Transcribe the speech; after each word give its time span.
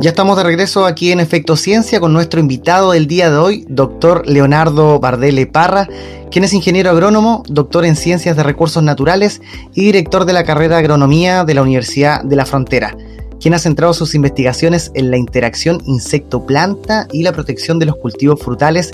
Ya 0.00 0.10
estamos 0.10 0.36
de 0.36 0.42
regreso 0.42 0.84
aquí 0.84 1.12
en 1.12 1.20
Efecto 1.20 1.56
Ciencia 1.56 1.98
con 1.98 2.12
nuestro 2.12 2.40
invitado 2.40 2.92
del 2.92 3.06
día 3.06 3.30
de 3.30 3.36
hoy, 3.36 3.64
doctor 3.68 4.28
Leonardo 4.28 4.98
Bardele 5.00 5.46
Parra, 5.46 5.88
quien 6.30 6.44
es 6.44 6.52
ingeniero 6.52 6.90
agrónomo, 6.90 7.42
doctor 7.48 7.86
en 7.86 7.96
Ciencias 7.96 8.36
de 8.36 8.42
Recursos 8.42 8.82
Naturales 8.82 9.40
y 9.72 9.84
director 9.84 10.26
de 10.26 10.34
la 10.34 10.44
carrera 10.44 10.76
de 10.76 10.80
Agronomía 10.80 11.44
de 11.44 11.54
la 11.54 11.62
Universidad 11.62 12.22
de 12.22 12.36
la 12.36 12.44
Frontera, 12.44 12.94
quien 13.40 13.54
ha 13.54 13.58
centrado 13.58 13.94
sus 13.94 14.14
investigaciones 14.14 14.90
en 14.94 15.10
la 15.10 15.16
interacción 15.16 15.80
insecto-planta 15.86 17.06
y 17.12 17.22
la 17.22 17.32
protección 17.32 17.78
de 17.78 17.86
los 17.86 17.96
cultivos 17.96 18.40
frutales 18.42 18.92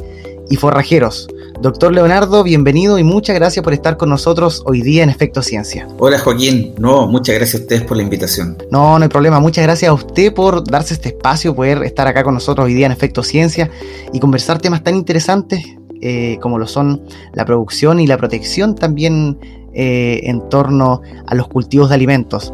y 0.51 0.57
forrajeros. 0.57 1.29
Doctor 1.63 1.95
Leonardo, 1.95 2.43
bienvenido 2.43 2.99
y 2.99 3.05
muchas 3.05 3.37
gracias 3.37 3.63
por 3.63 3.73
estar 3.73 3.97
con 3.97 4.11
nosotros 4.11 4.63
hoy 4.67 4.83
día 4.83 5.05
en 5.05 5.11
Efecto 5.11 5.43
Ciencia. 5.43 5.89
Hola 5.99 6.19
Joaquín, 6.19 6.75
no, 6.79 7.07
muchas 7.07 7.37
gracias 7.37 7.61
a 7.61 7.63
ustedes 7.63 7.83
por 7.83 7.97
la 7.97 8.03
invitación. 8.03 8.59
No, 8.71 8.99
no 8.99 9.03
hay 9.03 9.09
problema, 9.09 9.41
muchas 9.41 9.65
gracias 9.65 9.89
a 9.89 9.93
usted 9.93 10.35
por 10.35 10.65
darse 10.65 10.95
este 10.95 11.11
espacio, 11.11 11.55
poder 11.55 11.83
estar 11.85 12.07
acá 12.07 12.25
con 12.25 12.35
nosotros 12.35 12.67
hoy 12.67 12.75
día 12.75 12.87
en 12.87 12.93
Efecto 12.93 13.23
Ciencia 13.23 13.71
y 14.13 14.19
conversar 14.19 14.61
temas 14.61 14.83
tan 14.83 14.97
interesantes 14.97 15.63
eh, 16.03 16.39
como 16.41 16.59
lo 16.59 16.67
son 16.67 17.03
la 17.35 17.45
producción 17.45 18.01
y 18.01 18.07
la 18.07 18.17
protección 18.17 18.75
también 18.75 19.39
eh, 19.75 20.21
en 20.25 20.49
torno 20.49 21.03
a 21.27 21.35
los 21.35 21.49
cultivos 21.49 21.89
de 21.89 21.95
alimentos. 21.95 22.53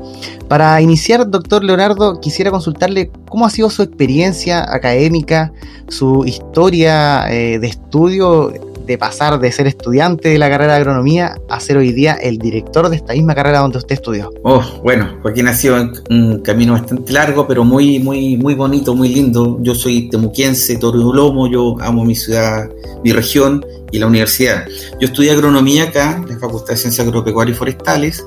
Para 0.48 0.80
iniciar, 0.80 1.28
doctor 1.30 1.64
Leonardo, 1.64 2.20
quisiera 2.20 2.50
consultarle 2.50 3.10
cómo 3.28 3.46
ha 3.46 3.50
sido 3.50 3.70
su 3.70 3.82
experiencia 3.82 4.62
académica, 4.72 5.52
su 5.88 6.24
historia 6.24 7.30
eh, 7.32 7.58
de 7.58 7.66
estudio 7.66 8.52
de 8.86 8.98
pasar 8.98 9.38
de 9.38 9.50
ser 9.50 9.66
estudiante 9.66 10.28
de 10.28 10.38
la 10.38 10.48
carrera 10.48 10.74
de 10.74 10.78
agronomía 10.78 11.36
a 11.48 11.60
ser 11.60 11.76
hoy 11.76 11.92
día 11.92 12.14
el 12.14 12.38
director 12.38 12.88
de 12.88 12.96
esta 12.96 13.12
misma 13.12 13.34
carrera 13.34 13.60
donde 13.60 13.78
usted 13.78 13.94
estudió? 13.94 14.30
Oh, 14.42 14.62
bueno, 14.82 15.18
Joaquín 15.22 15.48
ha 15.48 15.54
sido 15.54 15.76
un 16.08 16.40
camino 16.40 16.74
bastante 16.74 17.12
largo, 17.12 17.46
pero 17.46 17.64
muy, 17.64 17.98
muy, 17.98 18.36
muy 18.36 18.54
bonito, 18.54 18.94
muy 18.94 19.08
lindo. 19.08 19.58
Yo 19.60 19.74
soy 19.74 20.08
temuquiense, 20.08 20.78
Lomo, 20.80 21.48
yo 21.50 21.76
amo 21.80 22.04
mi 22.04 22.14
ciudad, 22.14 22.68
mi 23.02 23.12
región 23.12 23.64
y 23.90 23.98
la 23.98 24.06
universidad. 24.06 24.64
Yo 25.00 25.08
estudié 25.08 25.32
agronomía 25.32 25.84
acá, 25.84 26.22
en 26.22 26.34
la 26.34 26.38
Facultad 26.38 26.70
de 26.70 26.76
Ciencias 26.76 27.06
Agropecuarias 27.06 27.56
y 27.56 27.58
Forestales. 27.58 28.24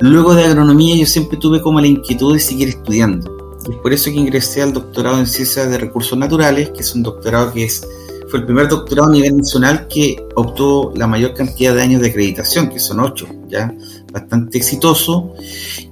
Luego 0.00 0.34
de 0.34 0.44
agronomía 0.44 0.96
yo 0.96 1.06
siempre 1.06 1.38
tuve 1.38 1.60
como 1.60 1.80
la 1.80 1.86
inquietud 1.86 2.34
de 2.34 2.40
seguir 2.40 2.68
estudiando. 2.68 3.56
Es 3.68 3.76
por 3.76 3.92
eso 3.92 4.10
que 4.10 4.16
ingresé 4.16 4.62
al 4.62 4.72
doctorado 4.72 5.18
en 5.18 5.26
Ciencias 5.26 5.68
de 5.68 5.78
Recursos 5.78 6.16
Naturales, 6.16 6.70
que 6.70 6.80
es 6.80 6.94
un 6.94 7.02
doctorado 7.02 7.52
que 7.52 7.64
es 7.64 7.86
fue 8.28 8.40
el 8.40 8.46
primer 8.46 8.68
doctorado 8.68 9.08
a 9.08 9.12
nivel 9.12 9.36
nacional 9.36 9.86
que 9.88 10.16
obtuvo 10.34 10.92
la 10.96 11.06
mayor 11.06 11.34
cantidad 11.34 11.74
de 11.74 11.82
años 11.82 12.00
de 12.02 12.08
acreditación, 12.08 12.68
que 12.68 12.78
son 12.78 13.00
ocho, 13.00 13.26
ya 13.48 13.72
bastante 14.12 14.58
exitoso. 14.58 15.34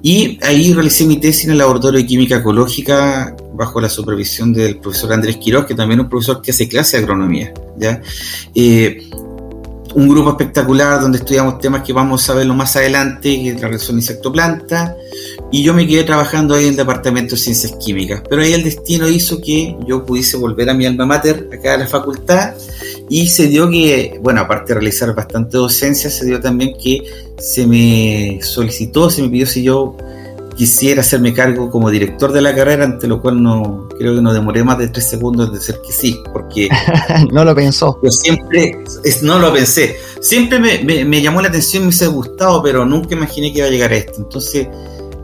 Y 0.02 0.38
ahí 0.42 0.72
realicé 0.72 1.04
mi 1.06 1.18
tesis 1.18 1.44
en 1.46 1.52
el 1.52 1.58
laboratorio 1.58 2.00
de 2.00 2.06
química 2.06 2.36
ecológica 2.36 3.36
bajo 3.54 3.80
la 3.80 3.88
supervisión 3.88 4.52
del 4.52 4.78
profesor 4.78 5.12
Andrés 5.12 5.36
Quiroz, 5.36 5.66
que 5.66 5.74
también 5.74 6.00
es 6.00 6.04
un 6.04 6.10
profesor 6.10 6.42
que 6.42 6.50
hace 6.50 6.68
clase 6.68 6.96
de 6.96 7.02
agronomía. 7.04 7.52
¿ya? 7.78 8.00
Eh, 8.54 9.08
un 9.94 10.08
grupo 10.08 10.30
espectacular 10.30 11.00
donde 11.00 11.18
estudiamos 11.18 11.58
temas 11.58 11.82
que 11.82 11.92
vamos 11.92 12.28
a 12.28 12.34
verlo 12.34 12.54
más 12.54 12.74
adelante, 12.76 13.40
que 13.42 13.50
es 13.50 13.60
la 13.60 13.68
relación 13.68 13.96
insecto-planta, 13.96 14.96
y 15.52 15.62
yo 15.62 15.72
me 15.72 15.86
quedé 15.86 16.02
trabajando 16.04 16.54
ahí 16.54 16.64
en 16.64 16.70
el 16.70 16.76
departamento 16.76 17.36
de 17.36 17.40
ciencias 17.40 17.72
químicas. 17.72 18.22
Pero 18.28 18.42
ahí 18.42 18.52
el 18.52 18.64
destino 18.64 19.08
hizo 19.08 19.40
que 19.40 19.76
yo 19.86 20.04
pudiese 20.04 20.36
volver 20.36 20.68
a 20.70 20.74
mi 20.74 20.86
alma 20.86 21.06
mater, 21.06 21.48
acá 21.52 21.74
a 21.74 21.78
la 21.78 21.86
facultad, 21.86 22.54
y 23.08 23.28
se 23.28 23.46
dio 23.46 23.70
que, 23.70 24.18
bueno, 24.22 24.40
aparte 24.40 24.74
de 24.74 24.80
realizar 24.80 25.14
bastante 25.14 25.56
docencia, 25.56 26.10
se 26.10 26.26
dio 26.26 26.40
también 26.40 26.74
que 26.82 27.04
se 27.38 27.66
me 27.66 28.40
solicitó, 28.42 29.10
se 29.10 29.22
me 29.22 29.28
pidió 29.28 29.46
si 29.46 29.62
yo 29.62 29.96
quisiera 30.56 31.00
hacerme 31.00 31.32
cargo 31.32 31.70
como 31.70 31.90
director 31.90 32.32
de 32.32 32.40
la 32.40 32.54
carrera, 32.54 32.84
ante 32.84 33.06
lo 33.06 33.20
cual 33.20 33.42
no 33.42 33.88
creo 33.98 34.14
que 34.14 34.22
no 34.22 34.32
demoré 34.32 34.62
más 34.64 34.78
de 34.78 34.88
tres 34.88 35.08
segundos 35.08 35.50
de 35.50 35.58
decir 35.58 35.76
que 35.84 35.92
sí, 35.92 36.20
porque 36.32 36.68
no 37.32 37.44
lo 37.44 37.54
pensó. 37.54 37.98
Yo 38.02 38.10
siempre, 38.10 38.82
es, 39.04 39.22
no 39.22 39.38
lo 39.38 39.52
pensé, 39.52 39.96
siempre 40.20 40.58
me, 40.58 41.04
me, 41.04 41.22
llamó 41.22 41.40
la 41.40 41.48
atención, 41.48 41.82
me 41.82 41.88
hubiese 41.88 42.06
gustado, 42.06 42.62
pero 42.62 42.84
nunca 42.84 43.14
imaginé 43.14 43.52
que 43.52 43.58
iba 43.58 43.66
a 43.66 43.70
llegar 43.70 43.92
a 43.92 43.96
esto. 43.96 44.14
Entonces, 44.18 44.68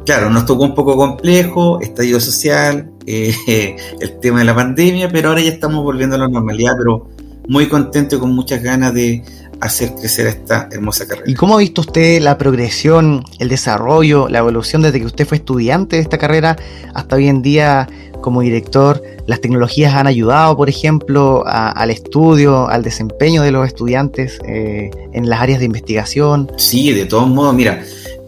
claro, 0.04 0.30
nos 0.30 0.46
tocó 0.46 0.64
un 0.64 0.74
poco 0.74 0.96
complejo, 0.96 1.80
estadio 1.80 2.20
social, 2.20 2.90
eh, 3.06 3.76
el 4.00 4.20
tema 4.20 4.40
de 4.40 4.44
la 4.44 4.54
pandemia, 4.54 5.08
pero 5.08 5.28
ahora 5.28 5.40
ya 5.40 5.50
estamos 5.50 5.82
volviendo 5.84 6.16
a 6.16 6.18
la 6.18 6.28
normalidad, 6.28 6.74
pero 6.78 7.08
muy 7.48 7.68
contento 7.68 8.16
y 8.16 8.18
con 8.18 8.32
muchas 8.32 8.62
ganas 8.62 8.94
de 8.94 9.24
hacer 9.60 9.92
crecer 9.94 10.26
esta 10.26 10.68
hermosa 10.72 11.06
carrera. 11.06 11.30
¿Y 11.30 11.34
cómo 11.34 11.54
ha 11.54 11.58
visto 11.58 11.82
usted 11.82 12.20
la 12.20 12.38
progresión, 12.38 13.24
el 13.38 13.48
desarrollo, 13.48 14.28
la 14.28 14.38
evolución 14.38 14.82
desde 14.82 15.00
que 15.00 15.06
usted 15.06 15.26
fue 15.26 15.38
estudiante 15.38 15.96
de 15.96 16.02
esta 16.02 16.18
carrera 16.18 16.56
hasta 16.94 17.16
hoy 17.16 17.28
en 17.28 17.42
día 17.42 17.88
como 18.20 18.40
director? 18.40 19.02
¿Las 19.26 19.40
tecnologías 19.40 19.94
han 19.94 20.06
ayudado, 20.06 20.56
por 20.56 20.68
ejemplo, 20.68 21.44
al 21.46 21.90
estudio, 21.90 22.68
al 22.68 22.82
desempeño 22.82 23.42
de 23.42 23.52
los 23.52 23.66
estudiantes 23.66 24.38
eh, 24.46 24.90
en 25.12 25.28
las 25.28 25.40
áreas 25.40 25.60
de 25.60 25.66
investigación? 25.66 26.50
Sí, 26.56 26.92
de 26.92 27.06
todos 27.06 27.28
modos, 27.28 27.54
mira, 27.54 27.82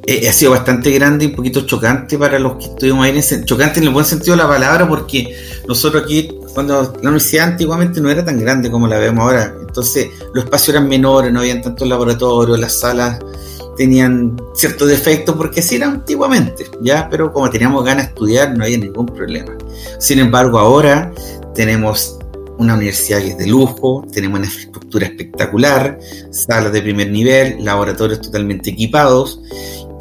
eh, 0.04 0.28
ha 0.28 0.32
sido 0.32 0.50
bastante 0.50 0.90
grande 0.90 1.24
y 1.24 1.28
un 1.28 1.36
poquito 1.36 1.60
chocante 1.64 2.18
para 2.18 2.38
los 2.38 2.56
que 2.56 2.64
estuvimos 2.64 3.04
ahí, 3.04 3.20
en 3.30 3.44
chocante 3.44 3.78
en 3.78 3.86
el 3.86 3.92
buen 3.92 4.04
sentido 4.04 4.36
de 4.36 4.42
la 4.42 4.48
palabra, 4.48 4.88
porque 4.88 5.34
nosotros 5.68 6.02
aquí, 6.02 6.28
cuando 6.54 6.82
la 6.82 7.08
universidad 7.08 7.48
antiguamente 7.48 8.00
no 8.00 8.10
era 8.10 8.24
tan 8.24 8.40
grande 8.40 8.68
como 8.68 8.88
la 8.88 8.98
vemos 8.98 9.22
ahora, 9.22 9.54
entonces 9.72 10.10
los 10.34 10.44
espacios 10.44 10.76
eran 10.76 10.86
menores, 10.86 11.32
no 11.32 11.40
habían 11.40 11.62
tantos 11.62 11.88
laboratorios, 11.88 12.60
las 12.60 12.78
salas 12.78 13.18
tenían 13.74 14.36
ciertos 14.54 14.86
defectos 14.86 15.34
porque 15.34 15.60
así 15.60 15.76
era 15.76 15.86
antiguamente, 15.86 16.66
ya, 16.82 17.08
pero 17.10 17.32
como 17.32 17.48
teníamos 17.48 17.82
ganas 17.82 18.04
de 18.04 18.08
estudiar 18.10 18.54
no 18.54 18.64
había 18.64 18.76
ningún 18.76 19.06
problema. 19.06 19.56
Sin 19.98 20.18
embargo, 20.18 20.58
ahora 20.58 21.10
tenemos 21.54 22.18
una 22.58 22.74
universidad 22.74 23.20
que 23.20 23.28
es 23.28 23.38
de 23.38 23.46
lujo, 23.46 24.04
tenemos 24.12 24.40
una 24.40 24.46
infraestructura 24.46 25.06
espectacular, 25.06 25.98
salas 26.30 26.70
de 26.70 26.82
primer 26.82 27.10
nivel, 27.10 27.64
laboratorios 27.64 28.20
totalmente 28.20 28.68
equipados 28.68 29.40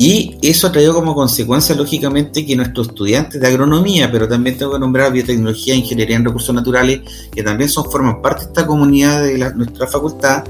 y 0.03 0.35
eso 0.41 0.66
ha 0.66 0.72
traído 0.72 0.95
como 0.95 1.13
consecuencia, 1.13 1.75
lógicamente, 1.75 2.44
que 2.44 2.56
nuestros 2.56 2.88
estudiantes 2.88 3.39
de 3.39 3.47
agronomía, 3.47 4.12
pero 4.12 4.28
también 4.28 4.57
tengo 4.57 4.73
que 4.73 4.79
nombrar 4.79 5.13
biotecnología 5.13 5.75
ingeniería 5.75 6.16
en 6.16 6.25
recursos 6.25 6.56
naturales, 6.56 7.01
que 7.31 7.44
también 7.44 7.69
son 7.69 7.85
forman 7.91 8.19
parte 8.19 8.45
de 8.45 8.47
esta 8.47 8.66
comunidad 8.66 9.22
de 9.22 9.38
nuestra 9.53 9.85
facultad, 9.85 10.44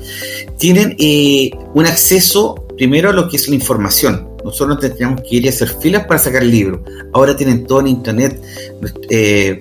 tienen 0.58 0.96
eh, 0.98 1.52
un 1.74 1.86
acceso 1.86 2.66
primero 2.78 3.10
a 3.10 3.12
lo 3.12 3.28
que 3.28 3.36
es 3.36 3.50
la 3.50 3.56
información. 3.56 4.26
Nosotros 4.46 4.80
tendríamos 4.80 5.20
que 5.20 5.36
ir 5.36 5.48
a 5.48 5.50
hacer 5.50 5.68
filas 5.68 6.06
para 6.06 6.18
sacar 6.18 6.44
el 6.44 6.52
libro. 6.52 6.86
Ahora 7.12 7.36
tienen 7.36 7.66
todo 7.66 7.82
en 7.82 7.88
internet. 7.88 8.42
Eh, 9.10 9.60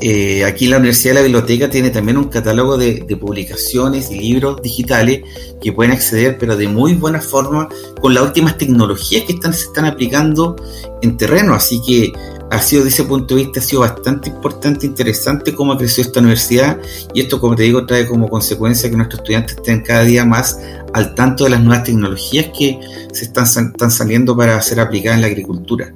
eh, 0.00 0.44
aquí 0.44 0.66
la 0.66 0.76
Universidad 0.76 1.14
de 1.14 1.20
la 1.20 1.22
Biblioteca 1.22 1.70
tiene 1.70 1.90
también 1.90 2.16
un 2.16 2.28
catálogo 2.28 2.76
de, 2.76 3.04
publicaciones 3.20 4.10
y 4.10 4.18
libros 4.18 4.60
digitales 4.62 5.22
que 5.60 5.72
pueden 5.72 5.92
acceder, 5.92 6.36
pero 6.38 6.56
de 6.56 6.68
muy 6.68 6.94
buena 6.94 7.20
forma, 7.20 7.68
con 8.00 8.14
las 8.14 8.24
últimas 8.24 8.58
tecnologías 8.58 9.24
que 9.24 9.32
están, 9.32 9.54
se 9.54 9.64
están 9.64 9.86
aplicando 9.86 10.56
en 11.02 11.16
terreno. 11.16 11.54
Así 11.54 11.80
que 11.86 12.12
ha 12.50 12.60
sido 12.60 12.84
desde 12.84 13.02
ese 13.02 13.08
punto 13.08 13.34
de 13.34 13.44
vista, 13.44 13.60
ha 13.60 13.62
sido 13.62 13.80
bastante 13.80 14.28
importante, 14.28 14.86
interesante 14.86 15.54
cómo 15.54 15.72
ha 15.72 15.78
crecido 15.78 16.06
esta 16.06 16.20
universidad 16.20 16.78
y 17.12 17.20
esto, 17.22 17.40
como 17.40 17.56
te 17.56 17.64
digo, 17.64 17.86
trae 17.86 18.06
como 18.06 18.28
consecuencia 18.28 18.88
que 18.88 18.96
nuestros 18.96 19.20
estudiantes 19.20 19.56
estén 19.56 19.80
cada 19.80 20.04
día 20.04 20.24
más 20.24 20.60
al 20.92 21.14
tanto 21.14 21.44
de 21.44 21.50
las 21.50 21.60
nuevas 21.60 21.84
tecnologías 21.84 22.46
que 22.56 22.78
se 23.12 23.24
están, 23.24 23.44
están 23.44 23.90
saliendo 23.90 24.36
para 24.36 24.60
ser 24.62 24.80
aplicadas 24.80 25.16
en 25.16 25.22
la 25.22 25.28
agricultura. 25.28 25.92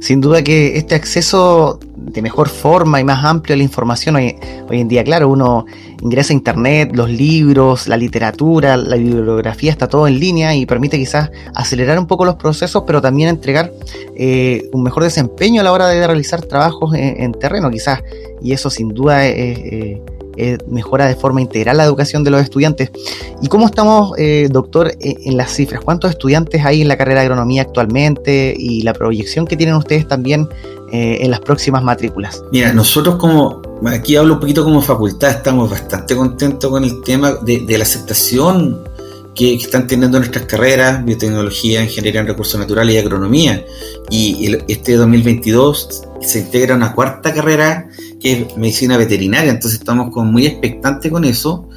Sin 0.00 0.20
duda 0.20 0.42
que 0.42 0.76
este 0.76 0.94
acceso 0.94 1.80
de 2.06 2.22
mejor 2.22 2.48
forma 2.48 3.00
y 3.00 3.04
más 3.04 3.24
amplio 3.24 3.56
la 3.56 3.62
información 3.62 4.16
hoy, 4.16 4.36
hoy 4.68 4.80
en 4.80 4.88
día, 4.88 5.02
claro, 5.02 5.28
uno 5.28 5.66
ingresa 6.00 6.32
a 6.32 6.36
internet, 6.36 6.90
los 6.94 7.10
libros, 7.10 7.88
la 7.88 7.96
literatura, 7.96 8.76
la 8.76 8.96
bibliografía, 8.96 9.70
está 9.70 9.88
todo 9.88 10.06
en 10.06 10.18
línea 10.18 10.54
y 10.54 10.66
permite 10.66 10.98
quizás 10.98 11.30
acelerar 11.54 11.98
un 11.98 12.06
poco 12.06 12.24
los 12.24 12.36
procesos, 12.36 12.84
pero 12.86 13.02
también 13.02 13.28
entregar 13.28 13.72
eh, 14.14 14.68
un 14.72 14.82
mejor 14.82 15.02
desempeño 15.02 15.60
a 15.60 15.64
la 15.64 15.72
hora 15.72 15.88
de 15.88 16.06
realizar 16.06 16.42
trabajos 16.42 16.94
en, 16.94 17.32
terreno, 17.32 17.70
quizás, 17.70 18.02
y 18.40 18.52
eso 18.52 18.70
sin 18.70 18.88
duda 18.88 19.26
eh, 20.38 20.58
mejora 20.68 21.06
de 21.06 21.14
forma 21.14 21.40
integral 21.40 21.78
la 21.78 21.84
educación 21.84 22.22
de 22.22 22.30
los 22.30 22.42
estudiantes. 22.42 22.90
¿Y 23.40 23.48
cómo 23.48 23.64
estamos, 23.64 24.12
eh, 24.18 24.48
doctor, 24.50 24.88
eh, 25.00 25.16
en 25.24 25.38
las 25.38 25.54
cifras? 25.54 25.80
¿Cuántos 25.80 26.10
estudiantes 26.10 26.62
hay 26.62 26.82
en 26.82 26.88
la 26.88 26.98
carrera 26.98 27.20
de 27.20 27.26
agronomía 27.26 27.62
actualmente 27.62 28.54
y 28.56 28.82
la 28.82 28.92
proyección 28.92 29.46
que 29.46 29.56
tienen 29.56 29.76
ustedes 29.76 30.06
también 30.06 30.46
en 30.92 31.30
las 31.30 31.40
próximas 31.40 31.82
matrículas? 31.82 32.42
Mira, 32.52 32.72
nosotros 32.72 33.16
como, 33.16 33.62
aquí 33.86 34.16
hablo 34.16 34.34
un 34.34 34.40
poquito 34.40 34.64
como 34.64 34.80
facultad, 34.80 35.30
estamos 35.30 35.70
bastante 35.70 36.14
contentos 36.16 36.70
con 36.70 36.84
el 36.84 37.02
tema 37.02 37.32
de, 37.32 37.64
la 37.76 37.84
aceptación 37.84 38.80
que, 39.34 39.54
están 39.54 39.86
teniendo 39.86 40.18
nuestras 40.18 40.46
carreras, 40.46 41.04
biotecnología, 41.04 41.82
ingeniería 41.82 42.20
en 42.20 42.26
recursos 42.28 42.58
naturales 42.58 42.94
y 42.94 42.98
agronomía. 42.98 43.64
Y 44.10 44.56
este 44.68 44.94
2022 44.94 46.04
se 46.20 46.38
integra 46.40 46.74
una 46.74 46.92
cuarta 46.92 47.34
carrera 47.34 47.88
es 48.32 48.56
medicina 48.56 48.96
veterinaria, 48.96 49.50
entonces 49.50 49.78
estamos 49.78 50.10
como 50.12 50.30
muy 50.32 50.46
expectantes 50.46 51.10
con 51.10 51.24
eso. 51.24 51.68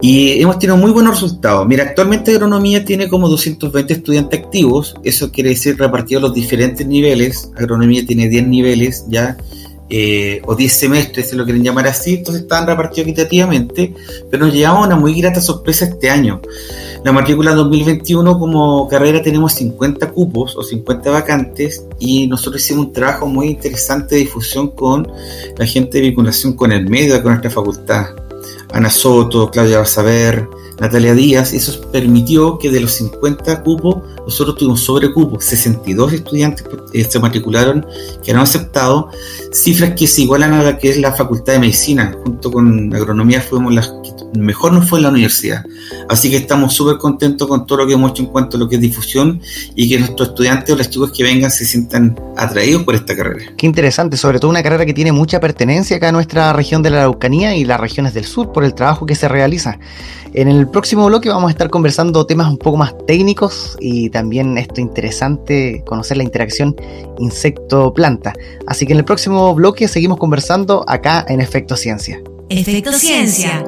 Y 0.00 0.40
hemos 0.40 0.58
tenido 0.58 0.76
muy 0.76 0.90
buenos 0.90 1.20
resultados. 1.20 1.66
Mira, 1.66 1.84
actualmente 1.84 2.32
agronomía 2.32 2.84
tiene 2.84 3.08
como 3.08 3.28
220 3.28 3.94
estudiantes 3.94 4.40
activos, 4.40 4.94
eso 5.04 5.30
quiere 5.30 5.50
decir 5.50 5.78
repartido 5.78 6.18
a 6.18 6.22
los 6.22 6.34
diferentes 6.34 6.86
niveles. 6.86 7.50
Agronomía 7.56 8.04
tiene 8.04 8.28
10 8.28 8.46
niveles 8.48 9.04
ya, 9.08 9.36
eh, 9.90 10.40
o 10.46 10.54
10 10.54 10.72
semestres, 10.72 11.30
si 11.30 11.36
lo 11.36 11.44
quieren 11.44 11.62
llamar 11.62 11.86
así, 11.86 12.14
entonces 12.14 12.42
están 12.42 12.66
repartidos 12.66 13.08
equitativamente, 13.08 13.94
pero 14.30 14.46
nos 14.46 14.54
llevamos 14.54 14.86
una 14.86 14.96
muy 14.96 15.20
grata 15.20 15.40
sorpresa 15.40 15.84
este 15.84 16.10
año. 16.10 16.40
La 17.04 17.12
matrícula 17.12 17.54
2021 17.54 18.38
como 18.38 18.88
carrera 18.88 19.20
tenemos 19.22 19.52
50 19.52 20.10
cupos 20.10 20.56
o 20.56 20.62
50 20.62 21.10
vacantes 21.10 21.84
y 21.98 22.26
nosotros 22.26 22.62
hicimos 22.62 22.86
un 22.86 22.92
trabajo 22.94 23.26
muy 23.26 23.48
interesante 23.48 24.14
de 24.14 24.22
difusión 24.22 24.68
con 24.68 25.06
la 25.58 25.66
gente 25.66 25.98
de 25.98 26.04
vinculación 26.04 26.54
con 26.54 26.72
el 26.72 26.88
medio, 26.88 27.22
con 27.22 27.32
nuestra 27.32 27.50
facultad. 27.50 28.06
Ana 28.72 28.88
Soto, 28.88 29.50
Claudia 29.50 29.78
Basaber, 29.78 30.48
Natalia 30.80 31.14
Díaz, 31.14 31.52
eso 31.52 31.80
permitió 31.90 32.58
que 32.58 32.70
de 32.70 32.80
los 32.80 32.92
50 32.92 33.62
cupos 33.62 33.96
nosotros 34.24 34.56
tuvimos 34.56 34.80
sobre 34.80 35.12
cupos, 35.12 35.44
62 35.44 36.12
estudiantes 36.14 36.64
eh, 36.92 37.04
se 37.04 37.18
matricularon 37.18 37.86
que 38.22 38.32
han 38.32 38.38
aceptado, 38.38 39.08
cifras 39.52 39.92
que 39.96 40.06
se 40.06 40.22
igualan 40.22 40.54
a 40.54 40.62
la 40.62 40.78
que 40.78 40.90
es 40.90 40.98
la 40.98 41.12
Facultad 41.12 41.54
de 41.54 41.58
Medicina, 41.58 42.16
junto 42.24 42.50
con 42.50 42.94
Agronomía 42.94 43.40
fuimos 43.40 43.74
las 43.74 43.88
que 43.88 44.14
mejor 44.38 44.72
nos 44.72 44.88
fue 44.88 44.98
en 44.98 45.04
la 45.04 45.10
universidad. 45.10 45.64
Así 46.08 46.30
que 46.30 46.36
estamos 46.36 46.74
súper 46.74 46.98
contentos 46.98 47.46
con 47.46 47.66
todo 47.66 47.78
lo 47.78 47.86
que 47.86 47.94
hemos 47.94 48.10
hecho 48.12 48.22
en 48.22 48.28
cuanto 48.28 48.56
a 48.56 48.60
lo 48.60 48.68
que 48.68 48.76
es 48.76 48.80
difusión 48.80 49.40
y 49.74 49.88
que 49.88 49.98
nuestros 49.98 50.30
estudiantes 50.30 50.74
o 50.74 50.76
los 50.76 50.90
chicos 50.90 51.12
que 51.12 51.22
vengan 51.22 51.50
se 51.50 51.64
sientan 51.64 52.18
atraídos 52.36 52.82
por 52.84 52.94
esta 52.94 53.14
carrera. 53.16 53.52
Qué 53.56 53.66
interesante, 53.66 54.16
sobre 54.16 54.40
todo 54.40 54.50
una 54.50 54.62
carrera 54.62 54.86
que 54.86 54.94
tiene 54.94 55.12
mucha 55.12 55.40
pertenencia 55.40 55.96
acá 55.96 56.08
a 56.08 56.12
nuestra 56.12 56.52
región 56.52 56.82
de 56.82 56.90
la 56.90 57.00
Araucanía 57.00 57.54
y 57.56 57.64
las 57.64 57.80
regiones 57.80 58.14
del 58.14 58.24
sur 58.24 58.52
por 58.52 58.64
el 58.64 58.74
trabajo 58.74 59.06
que 59.06 59.14
se 59.14 59.28
realiza. 59.28 59.78
En 60.32 60.48
el 60.48 60.63
próximo 60.68 61.06
bloque 61.06 61.28
vamos 61.28 61.48
a 61.48 61.50
estar 61.50 61.70
conversando 61.70 62.26
temas 62.26 62.48
un 62.48 62.58
poco 62.58 62.76
más 62.76 62.94
técnicos 63.06 63.76
y 63.80 64.10
también 64.10 64.56
esto 64.58 64.80
interesante, 64.80 65.82
conocer 65.86 66.16
la 66.16 66.22
interacción 66.22 66.76
insecto-planta. 67.18 68.32
Así 68.66 68.86
que 68.86 68.92
en 68.92 68.98
el 69.00 69.04
próximo 69.04 69.54
bloque 69.54 69.88
seguimos 69.88 70.18
conversando 70.18 70.84
acá 70.88 71.24
en 71.28 71.40
Efecto 71.40 71.76
Ciencia. 71.76 72.22
Efecto 72.48 72.92
Ciencia. 72.92 73.64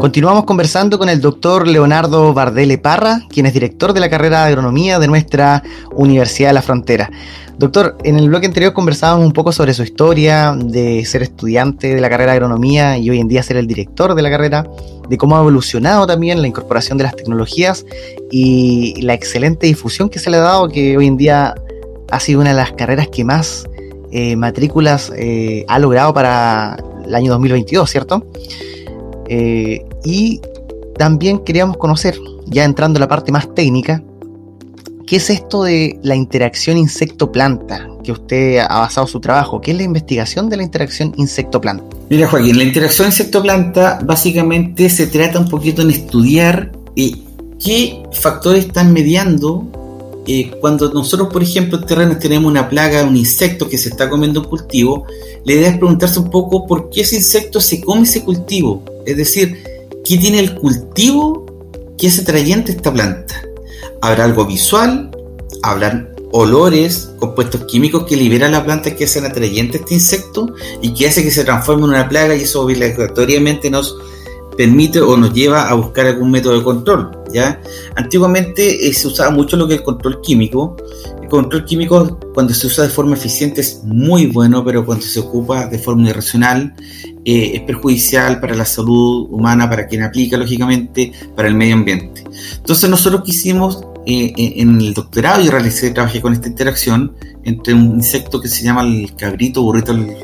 Continuamos 0.00 0.44
conversando 0.44 0.98
con 0.98 1.10
el 1.10 1.20
doctor 1.20 1.68
Leonardo 1.68 2.32
Bardele 2.32 2.78
Parra, 2.78 3.26
quien 3.28 3.44
es 3.44 3.52
director 3.52 3.92
de 3.92 4.00
la 4.00 4.08
carrera 4.08 4.40
de 4.40 4.48
agronomía 4.48 4.98
de 4.98 5.06
nuestra 5.06 5.62
Universidad 5.92 6.48
de 6.48 6.54
la 6.54 6.62
Frontera. 6.62 7.10
Doctor, 7.58 7.98
en 8.02 8.18
el 8.18 8.30
bloque 8.30 8.46
anterior 8.46 8.72
conversábamos 8.72 9.26
un 9.26 9.34
poco 9.34 9.52
sobre 9.52 9.74
su 9.74 9.82
historia 9.82 10.56
de 10.56 11.04
ser 11.04 11.22
estudiante 11.22 11.94
de 11.94 12.00
la 12.00 12.08
carrera 12.08 12.32
de 12.32 12.36
agronomía 12.36 12.96
y 12.96 13.10
hoy 13.10 13.20
en 13.20 13.28
día 13.28 13.42
ser 13.42 13.58
el 13.58 13.66
director 13.66 14.14
de 14.14 14.22
la 14.22 14.30
carrera, 14.30 14.66
de 15.06 15.18
cómo 15.18 15.36
ha 15.36 15.40
evolucionado 15.40 16.06
también 16.06 16.40
la 16.40 16.48
incorporación 16.48 16.96
de 16.96 17.04
las 17.04 17.14
tecnologías 17.14 17.84
y 18.30 19.02
la 19.02 19.12
excelente 19.12 19.66
difusión 19.66 20.08
que 20.08 20.18
se 20.18 20.30
le 20.30 20.38
ha 20.38 20.40
dado, 20.40 20.70
que 20.70 20.96
hoy 20.96 21.08
en 21.08 21.18
día 21.18 21.54
ha 22.10 22.20
sido 22.20 22.40
una 22.40 22.50
de 22.50 22.56
las 22.56 22.72
carreras 22.72 23.08
que 23.08 23.22
más 23.22 23.68
eh, 24.12 24.34
matrículas 24.34 25.12
eh, 25.14 25.66
ha 25.68 25.78
logrado 25.78 26.14
para 26.14 26.78
el 27.04 27.14
año 27.14 27.30
2022, 27.32 27.90
¿cierto? 27.90 28.26
Eh, 29.30 29.86
y 30.04 30.40
también 30.98 31.38
queríamos 31.38 31.78
conocer, 31.78 32.16
ya 32.46 32.64
entrando 32.64 32.98
a 32.98 33.00
la 33.00 33.08
parte 33.08 33.32
más 33.32 33.54
técnica, 33.54 34.02
¿Qué 35.10 35.16
es 35.16 35.28
esto 35.28 35.64
de 35.64 35.98
la 36.04 36.14
interacción 36.14 36.78
insecto-planta 36.78 37.88
que 38.04 38.12
usted 38.12 38.58
ha 38.58 38.78
basado 38.78 39.08
su 39.08 39.18
trabajo? 39.18 39.60
¿Qué 39.60 39.72
es 39.72 39.76
la 39.76 39.82
investigación 39.82 40.48
de 40.48 40.56
la 40.56 40.62
interacción 40.62 41.12
insecto-planta? 41.16 41.82
Mira, 42.08 42.28
Joaquín, 42.28 42.56
la 42.56 42.62
interacción 42.62 43.08
insecto-planta 43.08 43.98
básicamente 44.04 44.88
se 44.88 45.08
trata 45.08 45.40
un 45.40 45.48
poquito 45.48 45.82
en 45.82 45.90
estudiar 45.90 46.70
eh, 46.94 47.10
qué 47.58 48.04
factores 48.12 48.66
están 48.66 48.92
mediando 48.92 49.66
eh, 50.32 50.50
cuando 50.60 50.92
nosotros, 50.92 51.28
por 51.32 51.42
ejemplo, 51.42 51.78
en 51.78 51.86
terrenos 51.86 52.18
tenemos 52.18 52.50
una 52.50 52.68
plaga, 52.68 53.04
un 53.04 53.16
insecto 53.16 53.68
que 53.68 53.78
se 53.78 53.88
está 53.88 54.08
comiendo 54.08 54.40
un 54.40 54.46
cultivo. 54.46 55.06
La 55.44 55.52
idea 55.52 55.70
es 55.70 55.78
preguntarse 55.78 56.18
un 56.20 56.30
poco 56.30 56.66
por 56.66 56.90
qué 56.90 57.00
ese 57.02 57.16
insecto 57.16 57.60
se 57.60 57.80
come 57.80 58.02
ese 58.02 58.24
cultivo. 58.24 58.82
Es 59.06 59.16
decir, 59.16 59.62
¿qué 60.04 60.18
tiene 60.18 60.40
el 60.40 60.54
cultivo 60.54 61.46
que 61.96 62.06
es 62.06 62.18
atrayente 62.18 62.72
esta 62.72 62.92
planta? 62.92 63.42
habrá 64.00 64.24
algo 64.24 64.46
visual, 64.46 65.10
habrán 65.62 66.08
olores, 66.32 67.10
compuestos 67.18 67.64
químicos 67.64 68.04
que 68.04 68.16
liberan 68.16 68.52
la 68.52 68.64
planta 68.64 68.94
que 68.94 69.04
hacen 69.04 69.24
atrayente 69.24 69.78
a 69.78 69.80
este 69.80 69.94
insecto 69.94 70.54
y 70.80 70.94
que 70.94 71.08
hace 71.08 71.22
que 71.22 71.30
se 71.30 71.44
transforme 71.44 71.84
en 71.84 71.90
una 71.90 72.08
plaga 72.08 72.34
y 72.36 72.42
eso 72.42 72.62
obligatoriamente 72.62 73.70
nos 73.70 73.96
permite 74.56 75.00
o 75.00 75.16
nos 75.16 75.32
lleva 75.32 75.68
a 75.68 75.74
buscar 75.74 76.06
algún 76.06 76.30
método 76.30 76.58
de 76.58 76.64
control. 76.64 77.19
Antiguamente 77.96 78.88
eh, 78.88 78.92
se 78.92 79.08
usaba 79.08 79.30
mucho 79.30 79.56
lo 79.56 79.66
que 79.66 79.74
es 79.74 79.80
el 79.80 79.84
control 79.84 80.20
químico. 80.20 80.76
El 81.22 81.28
control 81.28 81.64
químico 81.64 82.18
cuando 82.34 82.54
se 82.54 82.66
usa 82.66 82.84
de 82.84 82.90
forma 82.90 83.14
eficiente 83.14 83.60
es 83.60 83.82
muy 83.84 84.26
bueno, 84.26 84.64
pero 84.64 84.84
cuando 84.84 85.04
se 85.04 85.20
ocupa 85.20 85.66
de 85.66 85.78
forma 85.78 86.08
irracional 86.08 86.74
eh, 87.24 87.52
es 87.54 87.60
perjudicial 87.62 88.40
para 88.40 88.54
la 88.54 88.64
salud 88.64 89.28
humana, 89.30 89.68
para 89.68 89.86
quien 89.86 90.02
aplica, 90.02 90.36
lógicamente, 90.36 91.12
para 91.36 91.48
el 91.48 91.54
medio 91.54 91.74
ambiente. 91.74 92.24
Entonces 92.56 92.88
nosotros 92.88 93.22
quisimos 93.24 93.84
eh, 94.06 94.32
en 94.36 94.80
el 94.80 94.94
doctorado 94.94 95.42
yo 95.42 95.50
realicé, 95.50 95.90
trabajé 95.90 96.20
con 96.20 96.32
esta 96.32 96.48
interacción 96.48 97.14
entre 97.44 97.74
un 97.74 97.96
insecto 97.96 98.40
que 98.40 98.48
se 98.48 98.64
llama 98.64 98.82
el 98.82 99.14
cabrito 99.14 99.62
burrito 99.62 99.92
del, 99.94 100.16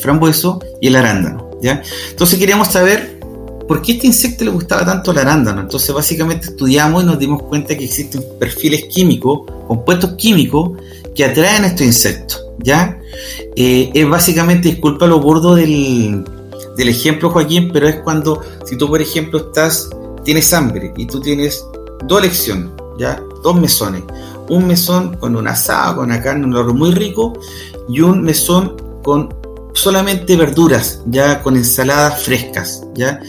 frambueso 0.00 0.60
y 0.80 0.88
el 0.88 0.96
arándano. 0.96 1.50
Entonces 1.62 2.38
queríamos 2.38 2.68
saber 2.68 3.20
por 3.66 3.82
qué 3.82 3.92
este 3.92 4.06
insecto 4.06 4.44
le 4.44 4.50
gustaba 4.50 4.84
tanto 4.84 5.10
el 5.10 5.18
arándano. 5.18 5.60
Entonces 5.60 5.94
básicamente 5.94 6.48
estudiamos 6.48 7.02
y 7.02 7.06
nos 7.06 7.18
dimos 7.18 7.42
cuenta 7.42 7.76
que 7.76 7.84
existen 7.84 8.22
perfiles 8.38 8.84
químicos, 8.90 9.42
compuestos 9.66 10.12
químicos 10.14 10.72
que 11.14 11.24
atraen 11.24 11.64
a 11.64 11.68
estos 11.68 11.86
insectos. 11.86 12.44
¿ya? 12.58 12.98
Eh, 13.56 13.90
es 13.94 14.08
básicamente, 14.08 14.68
disculpa 14.68 15.06
lo 15.06 15.20
burdo 15.20 15.54
del, 15.54 16.24
del 16.76 16.88
ejemplo 16.88 17.30
Joaquín, 17.30 17.70
pero 17.72 17.88
es 17.88 17.96
cuando 17.96 18.40
si 18.64 18.76
tú 18.76 18.88
por 18.88 19.00
ejemplo 19.00 19.38
estás, 19.38 19.90
tienes 20.24 20.52
hambre 20.52 20.92
y 20.96 21.06
tú 21.06 21.20
tienes 21.20 21.64
dos 22.06 22.20
elecciones 22.20 22.70
¿ya? 22.98 23.22
Dos 23.42 23.60
mesones. 23.60 24.02
Un 24.48 24.66
mesón 24.66 25.16
con 25.16 25.36
un 25.36 25.48
asado, 25.48 25.96
con 25.96 26.06
una 26.06 26.22
carne, 26.22 26.44
un 26.44 26.54
olor 26.54 26.74
muy 26.74 26.92
rico, 26.92 27.32
y 27.88 28.00
un 28.00 28.22
mesón 28.22 28.76
con 29.02 29.34
solamente 29.74 30.36
verduras, 30.36 31.00
ya 31.06 31.42
con 31.42 31.56
ensaladas 31.56 32.22
frescas, 32.22 32.84
¿ya? 32.94 33.20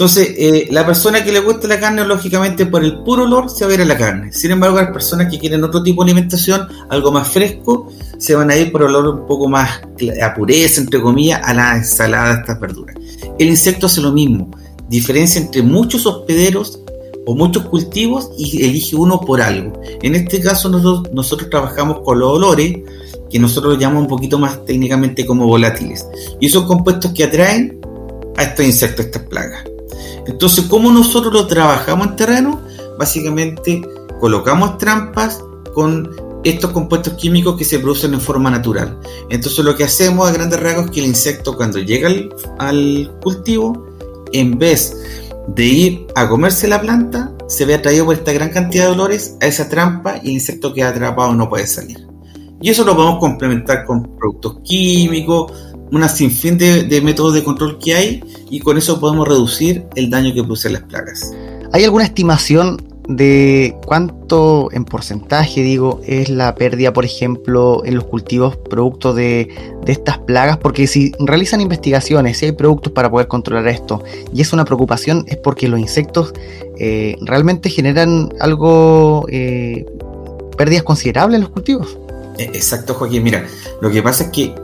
Entonces, 0.00 0.34
eh, 0.38 0.68
la 0.70 0.86
persona 0.86 1.22
que 1.22 1.30
le 1.30 1.40
gusta 1.40 1.68
la 1.68 1.78
carne, 1.78 2.02
lógicamente 2.06 2.64
por 2.64 2.82
el 2.82 3.00
puro 3.00 3.24
olor 3.24 3.50
se 3.50 3.66
va 3.66 3.72
a 3.72 3.74
ir 3.74 3.82
a 3.82 3.84
la 3.84 3.98
carne. 3.98 4.32
Sin 4.32 4.50
embargo, 4.50 4.78
las 4.78 4.92
personas 4.92 5.30
que 5.30 5.38
quieren 5.38 5.62
otro 5.62 5.82
tipo 5.82 6.02
de 6.02 6.10
alimentación, 6.10 6.66
algo 6.88 7.12
más 7.12 7.28
fresco, 7.28 7.92
se 8.16 8.34
van 8.34 8.50
a 8.50 8.56
ir 8.56 8.72
por 8.72 8.82
olor 8.84 9.06
un 9.06 9.26
poco 9.26 9.46
más 9.46 9.82
a 10.22 10.34
pureza, 10.34 10.80
entre 10.80 11.02
comillas, 11.02 11.42
a 11.44 11.52
la 11.52 11.76
ensalada 11.76 12.32
de 12.32 12.40
estas 12.40 12.58
verduras. 12.58 12.96
El 13.38 13.48
insecto 13.48 13.88
hace 13.88 14.00
lo 14.00 14.10
mismo. 14.10 14.50
Diferencia 14.88 15.38
entre 15.38 15.60
muchos 15.60 16.06
hospederos 16.06 16.80
o 17.26 17.34
muchos 17.34 17.66
cultivos 17.66 18.30
y 18.38 18.64
elige 18.64 18.96
uno 18.96 19.20
por 19.20 19.42
algo. 19.42 19.82
En 20.00 20.14
este 20.14 20.40
caso 20.40 20.70
nosotros, 20.70 21.50
trabajamos 21.50 21.98
con 22.00 22.20
los 22.20 22.30
olores, 22.30 22.74
que 23.30 23.38
nosotros 23.38 23.78
llamamos 23.78 24.04
un 24.04 24.08
poquito 24.08 24.38
más 24.38 24.64
técnicamente 24.64 25.26
como 25.26 25.46
volátiles. 25.46 26.06
Y 26.40 26.48
son 26.48 26.66
compuestos 26.66 27.12
que 27.12 27.24
atraen 27.24 27.78
a 28.38 28.44
estos 28.44 28.64
insectos, 28.64 29.04
a 29.04 29.08
estas 29.08 29.22
plagas. 29.24 29.69
Entonces, 30.26 30.66
¿cómo 30.66 30.90
nosotros 30.92 31.32
lo 31.32 31.46
trabajamos 31.46 32.08
en 32.08 32.16
terreno? 32.16 32.60
Básicamente 32.98 33.82
colocamos 34.20 34.78
trampas 34.78 35.42
con 35.74 36.10
estos 36.44 36.70
compuestos 36.70 37.14
químicos 37.14 37.56
que 37.56 37.64
se 37.64 37.78
producen 37.78 38.14
en 38.14 38.20
forma 38.20 38.50
natural. 38.50 38.98
Entonces 39.28 39.64
lo 39.64 39.76
que 39.76 39.84
hacemos 39.84 40.28
a 40.28 40.32
grandes 40.32 40.60
rasgos 40.60 40.86
es 40.86 40.90
que 40.90 41.00
el 41.00 41.06
insecto 41.06 41.56
cuando 41.56 41.78
llega 41.78 42.08
al, 42.58 43.12
cultivo, 43.22 43.86
en 44.32 44.58
vez 44.58 44.96
de 45.48 45.64
ir 45.64 46.06
a 46.14 46.28
comerse 46.28 46.68
la 46.68 46.80
planta, 46.80 47.32
se 47.48 47.64
ve 47.64 47.74
atraído 47.74 48.04
por 48.06 48.14
esta 48.14 48.32
gran 48.32 48.50
cantidad 48.50 48.86
de 48.86 48.92
olores 48.92 49.36
a 49.40 49.46
esa 49.46 49.68
trampa 49.68 50.18
y 50.22 50.28
el 50.28 50.34
insecto 50.34 50.72
queda 50.72 50.90
atrapado 50.90 51.34
no 51.34 51.48
puede 51.48 51.66
salir. 51.66 52.06
Y 52.62 52.70
eso 52.70 52.84
lo 52.84 52.94
podemos 52.94 53.18
complementar 53.18 53.84
con 53.84 54.16
productos 54.16 54.58
químicos, 54.62 55.52
una 55.92 56.08
sinfín 56.08 56.58
de, 56.58 56.84
de 56.84 57.00
métodos 57.00 57.34
de 57.34 57.42
control 57.42 57.78
que 57.78 57.94
hay 57.94 58.24
y 58.50 58.60
con 58.60 58.78
eso 58.78 59.00
podemos 59.00 59.26
reducir 59.26 59.84
el 59.96 60.10
daño 60.10 60.32
que 60.34 60.42
producen 60.42 60.74
las 60.74 60.82
plagas. 60.82 61.32
¿Hay 61.72 61.84
alguna 61.84 62.04
estimación 62.04 62.78
de 63.08 63.76
cuánto 63.86 64.68
en 64.72 64.84
porcentaje, 64.84 65.62
digo, 65.62 66.00
es 66.04 66.28
la 66.28 66.54
pérdida, 66.54 66.92
por 66.92 67.04
ejemplo, 67.04 67.82
en 67.84 67.94
los 67.94 68.04
cultivos 68.04 68.56
producto 68.56 69.14
de, 69.14 69.48
estas 69.86 70.18
plagas? 70.18 70.58
Porque 70.58 70.86
si 70.86 71.12
realizan 71.18 71.60
investigaciones, 71.60 72.38
si 72.38 72.46
hay 72.46 72.52
productos 72.52 72.92
para 72.92 73.10
poder 73.10 73.28
controlar 73.28 73.68
esto, 73.68 74.02
y 74.32 74.40
es 74.40 74.52
una 74.52 74.64
preocupación, 74.64 75.24
es 75.28 75.36
porque 75.36 75.68
los 75.68 75.80
insectos 75.80 76.32
eh, 76.78 77.16
realmente 77.22 77.70
generan 77.70 78.32
algo, 78.40 79.26
eh, 79.28 79.86
pérdidas 80.56 80.82
considerables 80.82 81.36
en 81.36 81.42
los 81.42 81.50
cultivos. 81.50 81.98
E, 82.38 82.44
exacto, 82.44 82.94
Joaquín. 82.94 83.22
Mira, 83.22 83.46
lo 83.80 83.90
que 83.90 84.02
pasa 84.02 84.24
es 84.24 84.30
que 84.30 84.54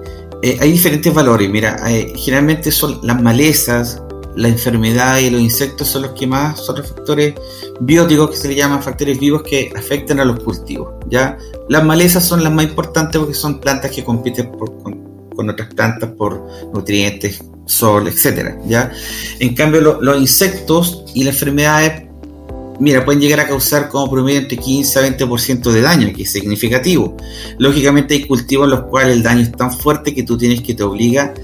eh, 0.42 0.58
hay 0.60 0.72
diferentes 0.72 1.12
valores. 1.12 1.48
Mira, 1.48 1.78
generalmente 2.16 2.70
son 2.70 3.00
las 3.02 3.20
malezas, 3.22 4.02
la 4.36 4.48
enfermedad 4.48 5.18
y 5.18 5.30
los 5.30 5.40
insectos 5.40 5.88
son 5.88 6.02
los 6.02 6.12
que 6.12 6.26
más 6.26 6.60
son 6.60 6.76
los 6.76 6.88
factores 6.88 7.34
bióticos 7.80 8.30
que 8.30 8.36
se 8.36 8.48
le 8.48 8.54
llaman 8.54 8.82
factores 8.82 9.18
vivos 9.18 9.42
que 9.42 9.72
afectan 9.74 10.20
a 10.20 10.24
los 10.24 10.40
cultivos. 10.40 10.94
¿ya? 11.08 11.38
Las 11.68 11.82
malezas 11.84 12.24
son 12.24 12.44
las 12.44 12.52
más 12.52 12.66
importantes 12.66 13.18
porque 13.18 13.34
son 13.34 13.60
plantas 13.60 13.90
que 13.90 14.04
compiten 14.04 14.52
con, 14.52 15.50
otras 15.50 15.74
plantas 15.74 16.10
por 16.10 16.46
nutrientes, 16.72 17.42
sol, 17.66 18.08
etc. 18.08 18.56
¿ya? 18.66 18.92
En 19.38 19.54
cambio, 19.54 19.80
los 20.00 20.20
insectos 20.20 21.04
y 21.14 21.24
las 21.24 21.34
enfermedades, 21.34 22.05
mira, 22.78 23.04
pueden 23.04 23.20
llegar 23.20 23.40
a 23.40 23.46
causar 23.46 23.88
como 23.88 24.10
promedio 24.10 24.40
entre 24.40 24.58
15 24.58 24.98
a 24.98 25.02
20% 25.02 25.70
de 25.70 25.80
daño, 25.80 26.12
que 26.14 26.22
es 26.22 26.30
significativo. 26.30 27.16
Lógicamente 27.58 28.14
hay 28.14 28.24
cultivos 28.24 28.66
en 28.66 28.70
los 28.70 28.84
cuales 28.84 29.16
el 29.16 29.22
daño 29.22 29.42
es 29.42 29.52
tan 29.52 29.72
fuerte 29.72 30.14
que 30.14 30.22
tú 30.22 30.36
tienes 30.36 30.60
que 30.62 30.74
te 30.74 30.82
obliga 30.82 31.34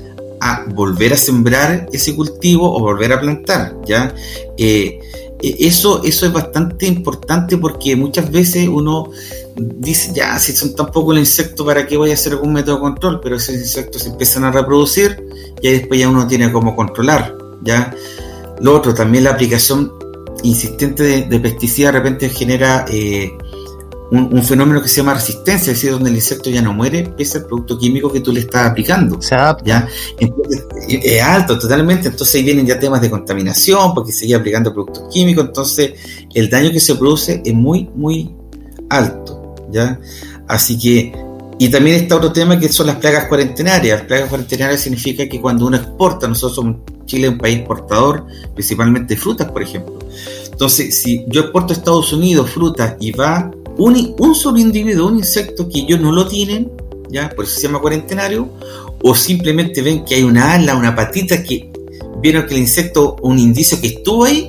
a 0.41 0.65
volver 0.75 1.13
a 1.13 1.17
sembrar 1.17 1.89
ese 1.93 2.17
cultivo 2.17 2.75
o 2.75 2.81
volver 2.81 3.13
a 3.13 3.21
plantar, 3.21 3.77
¿ya? 3.87 4.13
Eh, 4.59 4.99
e, 5.41 5.67
eso, 5.67 6.03
eso 6.03 6.27
es 6.27 6.33
bastante 6.33 6.87
importante 6.87 7.57
porque 7.59 7.95
muchas 7.95 8.31
veces 8.31 8.69
uno 8.69 9.11
dice, 9.57 10.13
ya, 10.15 10.39
si 10.39 10.53
son 10.53 10.75
tan 10.75 10.87
pocos 10.87 11.15
los 11.15 11.23
insectos, 11.23 11.65
¿para 11.65 11.87
qué 11.87 11.97
voy 11.97 12.11
a 12.11 12.15
hacer 12.15 12.33
algún 12.33 12.53
método 12.53 12.77
de 12.77 12.81
control? 12.81 13.21
Pero 13.23 13.37
esos 13.37 13.55
insectos 13.55 14.03
se 14.03 14.09
empiezan 14.09 14.45
a 14.45 14.51
reproducir 14.51 15.25
y 15.61 15.71
después 15.71 16.01
ya 16.01 16.09
uno 16.09 16.27
tiene 16.27 16.51
cómo 16.51 16.75
controlar, 16.75 17.37
¿ya? 17.63 17.95
Lo 18.61 18.75
otro, 18.75 18.95
también 18.95 19.25
la 19.25 19.31
aplicación 19.31 19.93
insistente 20.43 21.27
de, 21.27 21.41
pesticidas 21.41 21.93
de 21.93 21.99
repente 21.99 22.29
genera 22.29 22.85
eh, 22.89 23.33
un, 24.11 24.43
fenómeno 24.43 24.83
que 24.83 24.89
se 24.89 24.97
llama 24.97 25.15
resistencia, 25.15 25.73
es 25.73 25.79
decir, 25.79 25.93
donde 25.93 26.11
el 26.11 26.17
insecto 26.17 26.51
ya 26.51 26.61
no 26.61 26.75
muere, 26.75 27.05
pese 27.17 27.39
al 27.39 27.47
producto 27.47 27.79
químico 27.79 28.13
que 28.13 28.21
tú 28.21 28.31
le 28.33 28.41
estás 28.41 28.71
aplicando. 28.71 29.19
¿ya? 29.65 29.89
es 30.89 31.23
alto 31.23 31.59
totalmente, 31.59 32.09
entonces 32.09 32.35
ahí 32.35 32.43
vienen 32.43 32.67
ya 32.67 32.79
temas 32.79 33.01
de 33.01 33.09
contaminación, 33.09 33.95
porque 33.95 34.13
sigue 34.13 34.35
aplicando 34.35 34.73
productos 34.73 35.05
químicos, 35.11 35.47
entonces 35.47 35.93
el 36.35 36.51
daño 36.51 36.71
que 36.71 36.81
se 36.81 36.95
produce 36.97 37.41
es 37.45 37.55
muy, 37.55 37.89
muy 37.95 38.35
alto. 38.91 39.55
¿ya? 39.71 39.99
Así 40.47 40.79
que, 40.79 41.13
y 41.59 41.69
también 41.69 41.97
está 41.97 42.17
otro 42.17 42.33
tema 42.33 42.59
que 42.59 42.69
son 42.69 42.89
las 42.89 42.97
plagas 42.97 43.27
cuarentenarias. 43.27 44.01
Las 44.01 44.07
plagas 44.07 44.29
cuarentenarias 44.29 44.81
significa 44.81 45.29
que 45.29 45.41
cuando 45.41 45.67
uno 45.67 45.77
exporta, 45.77 46.27
nosotros 46.27 46.57
somos 46.57 46.77
Chile 47.07 47.29
un 47.29 47.39
país 47.39 47.59
exportador, 47.59 48.27
principalmente 48.55 49.17
frutas, 49.17 49.51
por 49.51 49.63
ejemplo. 49.63 49.99
Entonces, 50.51 51.01
si 51.01 51.25
yo 51.29 51.43
exporto 51.43 51.73
a 51.73 51.77
Estados 51.77 52.13
Unidos 52.13 52.51
frutas 52.51 52.97
y 53.01 53.13
va 53.13 53.51
un, 53.77 54.35
solo 54.35 54.59
individuo, 54.59 55.09
un 55.09 55.19
insecto 55.19 55.69
que 55.69 55.81
ellos 55.81 56.01
no 56.01 56.13
lo 56.13 56.27
tienen, 56.27 56.71
¿ya? 57.11 57.31
por 57.31 57.45
eso 57.45 57.59
se 57.59 57.67
llama 57.67 57.81
cuarentenario, 57.81 58.49
o 59.03 59.15
simplemente 59.15 59.83
ven 59.83 60.05
que 60.05 60.17
hay 60.17 60.23
una 60.23 60.55
ala, 60.55 60.77
una 60.77 60.95
patita 60.95 61.43
que 61.43 61.71
vieron 62.21 62.47
que 62.47 62.55
el 62.55 62.61
insecto, 62.61 63.17
un 63.23 63.39
indicio 63.39 63.81
que 63.81 63.89
estuvo 63.89 64.25
ahí, 64.25 64.49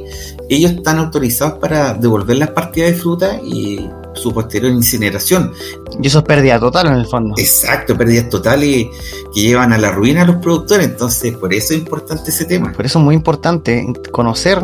ellos 0.50 0.72
están 0.72 1.00
autorizados 1.00 1.60
para 1.60 1.94
devolver 1.94 2.38
las 2.38 2.52
partidas 2.52 2.92
de 2.92 2.98
fruta 2.98 3.40
y 3.44 3.90
su 4.14 4.34
posterior 4.34 4.72
incineración. 4.72 5.54
Y 6.02 6.08
eso 6.08 6.20
es 6.20 6.26
pérdida 6.26 6.60
total 6.60 6.88
en 6.88 6.94
el 6.94 7.06
fondo. 7.06 7.36
Exacto, 7.38 7.98
pérdidas 7.98 8.30
totales 8.30 8.88
que 9.34 9.42
llevan 9.42 9.74
a 9.74 9.78
la 9.78 9.92
ruina 9.92 10.22
a 10.22 10.26
los 10.26 10.38
productores, 10.38 10.88
entonces 10.88 11.36
por 11.38 11.54
eso 11.54 11.74
es 11.74 11.80
importante 11.80 12.32
ese 12.32 12.46
tema. 12.46 12.72
Por 12.72 12.86
eso 12.86 13.00
es 13.00 13.06
muy 13.06 13.16
importante 13.16 13.86
conocer 14.12 14.62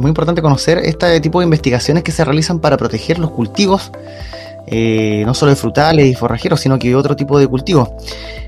muy 0.00 0.08
importante 0.08 0.42
conocer 0.42 0.78
este 0.78 1.20
tipo 1.20 1.40
de 1.40 1.44
investigaciones 1.44 2.02
que 2.02 2.12
se 2.12 2.24
realizan 2.24 2.58
para 2.58 2.76
proteger 2.76 3.18
los 3.18 3.30
cultivos, 3.30 3.90
eh, 4.66 5.22
no 5.26 5.34
solo 5.34 5.50
de 5.50 5.56
frutales 5.56 6.06
y 6.06 6.14
forrajeros, 6.14 6.60
sino 6.60 6.78
que 6.78 6.88
de 6.88 6.94
otro 6.94 7.16
tipo 7.16 7.38
de 7.38 7.46
cultivos. 7.46 7.88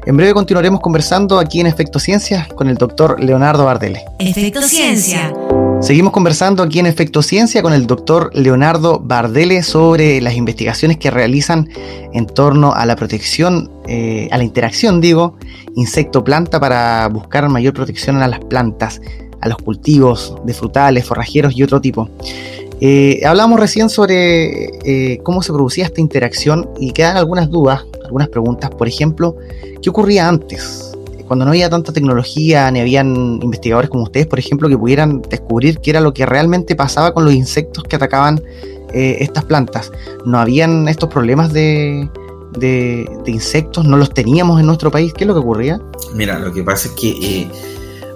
En 0.07 0.17
breve 0.17 0.35
continuaremos 0.35 0.81
conversando 0.81 1.39
aquí 1.39 1.61
en 1.61 1.67
Efecto 1.67 1.99
Ciencia 1.99 2.49
con 2.55 2.69
el 2.69 2.77
doctor 2.77 3.23
Leonardo 3.23 3.65
Bardele. 3.65 4.05
Efecto 4.19 4.63
Ciencia. 4.63 5.33
Seguimos 5.83 6.12
conversando 6.12 6.62
aquí 6.62 6.79
en 6.79 6.87
Efecto 6.87 7.23
Ciencia 7.23 7.61
con 7.61 7.73
el 7.73 7.89
doctor 7.89 8.31
Leonardo 8.35 9.01
Bardele 9.01 9.65
sobre 9.65 10.21
las 10.21 10.35
investigaciones 10.35 10.97
que 10.97 11.11
realizan 11.11 11.69
en 12.12 12.27
torno 12.27 12.73
a 12.73 12.87
la 12.87 12.95
protección, 12.95 13.69
eh, 13.89 14.29
a 14.31 14.39
la 14.39 14.45
interacción, 14.45 15.01
digo, 15.01 15.37
insecto-planta 15.75 16.61
para 16.61 17.09
buscar 17.09 17.49
mayor 17.49 17.75
protección 17.75 18.23
a 18.23 18.29
las 18.29 18.39
plantas 18.39 19.01
a 19.41 19.49
los 19.49 19.59
cultivos 19.59 20.37
de 20.45 20.55
frutales, 20.55 21.05
forrajeros 21.05 21.57
y 21.57 21.65
otro 21.65 21.81
tipo. 21.81 22.09
Eh, 22.81 23.21
hablamos 23.27 23.59
recién 23.59 23.91
sobre 23.91 24.67
eh, 24.85 25.19
cómo 25.25 25.43
se 25.43 25.53
producía 25.53 25.87
esta 25.87 26.01
interacción 26.01 26.71
y 26.79 26.93
quedan 26.93 27.17
algunas 27.17 27.51
dudas, 27.51 27.85
algunas 28.05 28.29
preguntas. 28.29 28.71
Por 28.71 28.87
ejemplo, 28.87 29.37
¿qué 29.83 29.91
ocurría 29.91 30.29
antes? 30.29 30.92
Cuando 31.33 31.47
no 31.47 31.53
había 31.53 31.71
tanta 31.71 31.95
tecnología, 31.95 32.71
ni 32.71 32.81
habían 32.81 33.41
investigadores 33.41 33.89
como 33.89 34.03
ustedes, 34.03 34.27
por 34.27 34.39
ejemplo, 34.39 34.69
que 34.69 34.77
pudieran 34.77 35.23
descubrir 35.23 35.79
qué 35.79 35.89
era 35.89 36.03
lo 36.03 36.12
que 36.12 36.27
realmente 36.27 36.77
pasaba 36.77 37.15
con 37.15 37.25
los 37.25 37.33
insectos 37.33 37.85
que 37.85 37.97
atacaban 37.97 38.43
eh, 38.93 39.17
estas 39.21 39.47
plantas. 39.47 39.91
No 40.27 40.39
habían 40.39 40.89
estos 40.89 41.09
problemas 41.09 41.51
de, 41.51 42.07
de, 42.59 43.07
insectos, 43.25 43.87
no 43.87 43.97
los 43.97 44.12
teníamos 44.12 44.61
en 44.61 44.67
nuestro 44.67 44.91
país. 44.91 45.15
¿Qué 45.15 45.25
es 45.25 45.29
lo 45.29 45.33
que 45.33 45.41
ocurría? 45.41 45.81
Mira, 46.12 46.39
lo 46.39 46.53
que 46.53 46.62
pasa 46.62 46.89
es 46.89 46.95
que, 46.97 47.49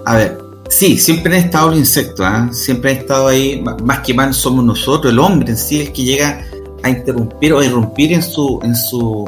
a 0.05 0.15
ver, 0.15 0.37
Sí, 0.69 0.99
siempre 0.99 1.35
han 1.35 1.45
estado 1.45 1.69
los 1.69 1.79
insectos, 1.79 2.23
¿ah? 2.23 2.49
siempre 2.51 2.91
han 2.91 2.97
estado 2.97 3.29
ahí, 3.29 3.63
más 3.83 4.01
que 4.01 4.13
más 4.13 4.35
somos 4.35 4.63
nosotros, 4.63 5.11
el 5.11 5.17
hombre 5.17 5.49
en 5.49 5.57
sí, 5.57 5.81
el 5.81 5.91
que 5.91 6.03
llega 6.03 6.45
a 6.83 6.89
interrumpir 6.91 7.53
o 7.53 7.63
irrumpir 7.63 8.13
en 8.13 8.21
su, 8.21 8.59
en 8.61 8.75
su, 8.75 9.25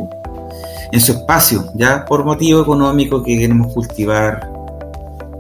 en 0.92 1.02
su 1.02 1.12
espacio, 1.14 1.66
ya 1.76 2.06
por 2.06 2.24
motivo 2.24 2.62
económico 2.62 3.24
que 3.24 3.38
queremos 3.38 3.74
cultivar 3.74 4.50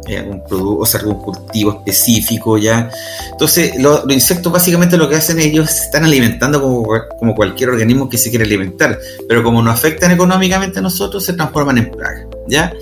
eh, 0.09 0.17
algún 0.17 0.43
producto, 0.43 0.79
o 0.79 0.85
sea, 0.85 1.01
algún 1.01 1.21
cultivo 1.21 1.71
específico, 1.71 2.57
ya. 2.57 2.89
Entonces, 3.31 3.73
los 3.79 4.03
insectos 4.09 4.51
básicamente 4.51 4.97
lo 4.97 5.07
que 5.07 5.15
hacen 5.15 5.39
ellos 5.39 5.69
se 5.69 5.85
están 5.85 6.03
alimentando 6.03 6.59
como, 6.59 6.87
como 7.19 7.35
cualquier 7.35 7.69
organismo 7.69 8.09
que 8.09 8.17
se 8.17 8.29
quiere 8.29 8.45
alimentar, 8.45 8.97
pero 9.27 9.43
como 9.43 9.61
no 9.61 9.69
afectan 9.69 10.11
económicamente 10.11 10.79
a 10.79 10.81
nosotros, 10.81 11.23
se 11.23 11.33
transforman 11.33 11.77
en 11.77 11.91
plagas, 11.91 12.25
ya. 12.47 12.73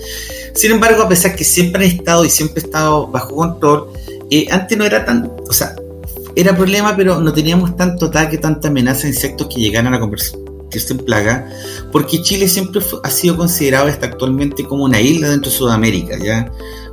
Sin 0.54 0.72
embargo, 0.72 1.02
a 1.02 1.08
pesar 1.08 1.36
que 1.36 1.44
siempre 1.44 1.84
han 1.84 1.90
estado 1.90 2.24
y 2.24 2.30
siempre 2.30 2.62
han 2.62 2.66
estado 2.66 3.06
bajo 3.08 3.34
control, 3.34 3.88
eh, 4.30 4.46
antes 4.50 4.78
no 4.78 4.84
era 4.84 5.04
tan, 5.04 5.30
o 5.48 5.52
sea, 5.52 5.76
era 6.34 6.56
problema, 6.56 6.96
pero 6.96 7.20
no 7.20 7.32
teníamos 7.32 7.76
tanto 7.76 8.06
ataque, 8.06 8.38
tanta 8.38 8.68
amenaza 8.68 9.02
de 9.02 9.08
insectos 9.08 9.48
que 9.48 9.60
llegaran 9.60 9.92
a 9.92 10.00
convertirse 10.68 10.92
en 10.92 10.98
plaga, 10.98 11.48
porque 11.90 12.22
Chile 12.22 12.48
siempre 12.48 12.82
ha 13.02 13.10
sido 13.10 13.36
considerado 13.36 13.88
hasta 13.88 14.06
actualmente 14.06 14.64
como 14.64 14.84
una 14.84 15.00
isla 15.00 15.30
dentro 15.30 15.50
de 15.50 15.56
Sudamérica, 15.56 16.18
¿ya? 16.18 16.50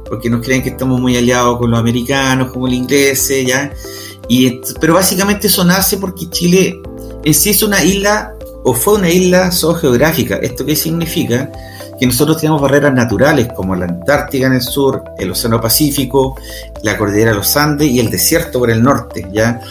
Porque 0.07 0.29
nos 0.29 0.45
creen 0.45 0.63
que 0.63 0.69
estamos 0.69 0.99
muy 0.99 1.17
aliados 1.17 1.57
con 1.57 1.71
los 1.71 1.79
americanos, 1.79 2.51
como 2.51 2.67
los 2.67 2.75
ingleses, 2.75 3.45
¿ya? 3.45 3.71
Y, 4.27 4.61
pero 4.79 4.93
básicamente 4.93 5.47
eso 5.47 5.63
nace 5.63 5.97
porque 5.97 6.29
Chile 6.29 6.81
en 7.23 7.33
sí 7.33 7.51
es 7.51 7.63
una 7.63 7.83
isla, 7.83 8.33
o 8.63 8.73
fue 8.73 8.95
una 8.95 9.09
isla 9.09 9.51
zoogeográfica. 9.51 10.37
¿Esto 10.37 10.65
qué 10.65 10.75
significa? 10.75 11.51
que 11.97 12.05
nosotros 12.05 12.41
tenemos 12.41 12.61
barreras 12.61 12.93
naturales 12.93 13.47
como 13.55 13.73
la 13.73 13.85
Antártica 13.85 14.47
en 14.47 14.53
el 14.53 14.61
sur, 14.61 15.01
el 15.17 15.31
Océano 15.31 15.61
Pacífico, 15.61 16.35
la 16.83 16.97
cordillera 16.97 17.31
de 17.31 17.37
los 17.37 17.55
Andes 17.55 17.87
y 17.87 18.01
el 18.01 18.09
desierto 18.09 18.59
por 18.59 18.69
el 18.69 18.83
norte, 18.83 19.25
¿ya? 19.31 19.61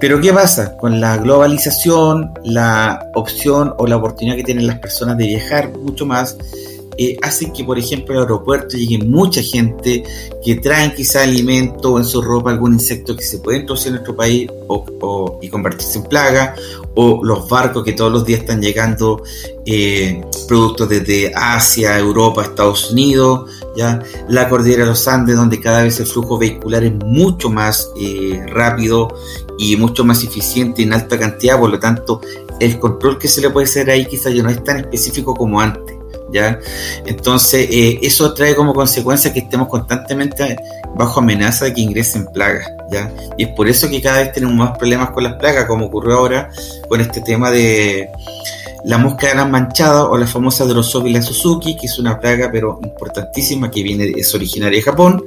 Pero 0.00 0.20
¿qué 0.20 0.32
pasa? 0.32 0.76
Con 0.76 1.00
la 1.00 1.16
globalización, 1.16 2.32
la 2.44 3.10
opción 3.14 3.74
o 3.78 3.86
la 3.86 3.96
oportunidad 3.96 4.36
que 4.36 4.44
tienen 4.44 4.66
las 4.66 4.78
personas 4.78 5.18
de 5.18 5.26
viajar 5.26 5.76
mucho 5.76 6.06
más, 6.06 6.36
eh, 7.00 7.16
hacen 7.22 7.52
que, 7.52 7.62
por 7.62 7.78
ejemplo, 7.78 8.16
al 8.16 8.22
aeropuerto 8.22 8.76
llegue 8.76 8.98
mucha 8.98 9.40
gente 9.40 10.02
que 10.44 10.56
traen 10.56 10.92
quizá 10.92 11.22
alimento 11.22 11.92
o 11.92 11.98
en 11.98 12.04
su 12.04 12.20
ropa 12.20 12.50
algún 12.50 12.74
insecto 12.74 13.14
que 13.14 13.22
se 13.22 13.38
puede 13.38 13.58
introducir 13.58 13.88
en 13.88 13.94
nuestro 13.94 14.16
país 14.16 14.50
o, 14.66 15.38
y 15.40 15.48
convertirse 15.48 15.98
en 15.98 16.04
plaga, 16.04 16.56
o 16.96 17.24
los 17.24 17.48
barcos 17.48 17.84
que 17.84 17.92
todos 17.92 18.10
los 18.10 18.24
días 18.24 18.40
están 18.40 18.60
llegando 18.60 19.22
eh, 19.64 20.20
productos 20.48 20.88
desde 20.88 21.32
Asia, 21.36 21.96
Europa, 21.96 22.42
Estados 22.42 22.90
Unidos, 22.90 23.48
ya 23.76 24.02
la 24.28 24.48
cordillera 24.48 24.82
de 24.82 24.90
los 24.90 25.06
Andes, 25.06 25.36
donde 25.36 25.60
cada 25.60 25.84
vez 25.84 26.00
el 26.00 26.06
flujo 26.06 26.36
vehicular 26.36 26.82
es 26.82 26.94
mucho 26.94 27.48
más 27.48 27.90
eh, 28.00 28.44
rápido 28.48 29.06
y 29.58 29.76
mucho 29.76 30.04
más 30.04 30.22
eficiente 30.22 30.82
en 30.82 30.92
alta 30.92 31.18
cantidad, 31.18 31.58
por 31.58 31.70
lo 31.70 31.78
tanto, 31.78 32.20
el 32.60 32.78
control 32.78 33.18
que 33.18 33.28
se 33.28 33.40
le 33.40 33.50
puede 33.50 33.66
hacer 33.66 33.90
ahí 33.90 34.06
quizá 34.06 34.30
ya 34.30 34.42
no 34.42 34.50
es 34.50 34.62
tan 34.64 34.78
específico 34.78 35.34
como 35.34 35.60
antes 35.60 35.98
¿ya? 36.30 36.58
Entonces, 37.06 37.68
eh, 37.70 37.98
eso 38.02 38.32
trae 38.34 38.54
como 38.54 38.74
consecuencia 38.74 39.32
que 39.32 39.40
estemos 39.40 39.68
constantemente 39.68 40.56
bajo 40.94 41.20
amenaza 41.20 41.66
de 41.66 41.74
que 41.74 41.80
ingresen 41.80 42.26
plagas, 42.32 42.70
¿ya? 42.90 43.12
Y 43.36 43.44
es 43.44 43.48
por 43.50 43.68
eso 43.68 43.88
que 43.88 44.00
cada 44.00 44.18
vez 44.18 44.32
tenemos 44.32 44.54
más 44.54 44.76
problemas 44.78 45.10
con 45.10 45.24
las 45.24 45.34
plagas, 45.34 45.66
como 45.66 45.86
ocurrió 45.86 46.18
ahora 46.18 46.50
con 46.88 47.00
este 47.00 47.20
tema 47.20 47.50
de 47.50 48.08
la 48.84 48.98
mosca 48.98 49.28
de 49.28 49.34
las 49.34 49.48
manchadas 49.48 50.06
o 50.08 50.16
la 50.16 50.26
famosa 50.26 50.64
Drosophila 50.64 51.22
Suzuki, 51.22 51.76
que 51.76 51.86
es 51.86 51.98
una 51.98 52.18
plaga 52.20 52.50
pero 52.52 52.78
importantísima 52.82 53.70
que 53.70 53.82
viene 53.82 54.12
es 54.16 54.34
originaria 54.34 54.78
de 54.78 54.82
Japón 54.82 55.24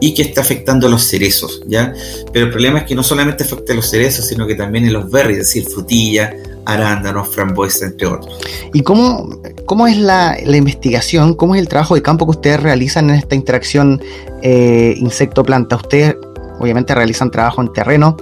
y 0.00 0.14
que 0.14 0.22
está 0.22 0.40
afectando 0.42 0.86
a 0.86 0.90
los 0.90 1.04
cerezos, 1.04 1.62
¿ya? 1.66 1.92
Pero 2.32 2.46
el 2.46 2.50
problema 2.50 2.80
es 2.80 2.84
que 2.84 2.94
no 2.94 3.02
solamente 3.02 3.44
afecta 3.44 3.72
a 3.72 3.76
los 3.76 3.88
cerezos, 3.88 4.26
sino 4.26 4.46
que 4.46 4.54
también 4.54 4.86
en 4.86 4.92
los 4.92 5.10
berries, 5.10 5.38
es 5.38 5.46
decir, 5.46 5.64
frutilla, 5.66 6.32
arándanos, 6.66 7.28
frambuesa, 7.28 7.86
entre 7.86 8.06
otros. 8.06 8.38
¿Y 8.72 8.82
cómo, 8.82 9.40
cómo 9.66 9.86
es 9.86 9.96
la, 9.96 10.36
investigación, 10.44 11.34
cómo 11.34 11.54
es 11.54 11.60
el 11.60 11.68
trabajo 11.68 11.94
de 11.94 12.02
campo 12.02 12.26
que 12.26 12.32
ustedes 12.32 12.60
realizan 12.60 13.10
en 13.10 13.16
esta 13.16 13.34
interacción 13.34 14.02
eh, 14.42 14.94
insecto-planta? 14.96 15.76
Ustedes 15.76 16.16
obviamente 16.58 16.94
realizan 16.94 17.30
trabajo 17.30 17.62
en 17.62 17.72
terreno, 17.72 18.16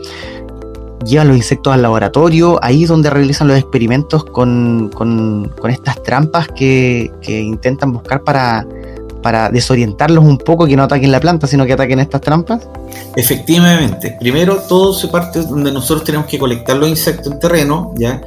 llevan 1.04 1.28
los 1.28 1.36
insectos 1.36 1.72
al 1.72 1.82
laboratorio, 1.82 2.58
ahí 2.62 2.84
es 2.84 2.88
donde 2.88 3.10
realizan 3.10 3.48
los 3.48 3.58
experimentos 3.58 4.24
con, 4.24 4.90
estas 5.68 6.02
trampas 6.02 6.48
que, 6.48 7.10
intentan 7.26 7.92
buscar 7.92 8.22
para, 8.22 8.66
para 9.22 9.50
desorientarlos 9.50 10.24
un 10.24 10.38
poco, 10.38 10.66
que 10.66 10.76
no 10.76 10.84
ataquen 10.84 11.12
la 11.12 11.20
planta, 11.20 11.46
sino 11.46 11.66
que 11.66 11.72
ataquen 11.72 12.00
estas 12.00 12.20
trampas? 12.20 12.66
Efectivamente, 13.16 14.16
primero 14.18 14.56
todo 14.68 14.92
se 14.92 15.08
parte 15.08 15.42
donde 15.42 15.72
nosotros 15.72 16.04
tenemos 16.04 16.26
que 16.26 16.38
colectar 16.38 16.76
los 16.76 16.88
insectos 16.88 17.32
en 17.32 17.38
terreno, 17.38 17.92
ya, 17.96 18.22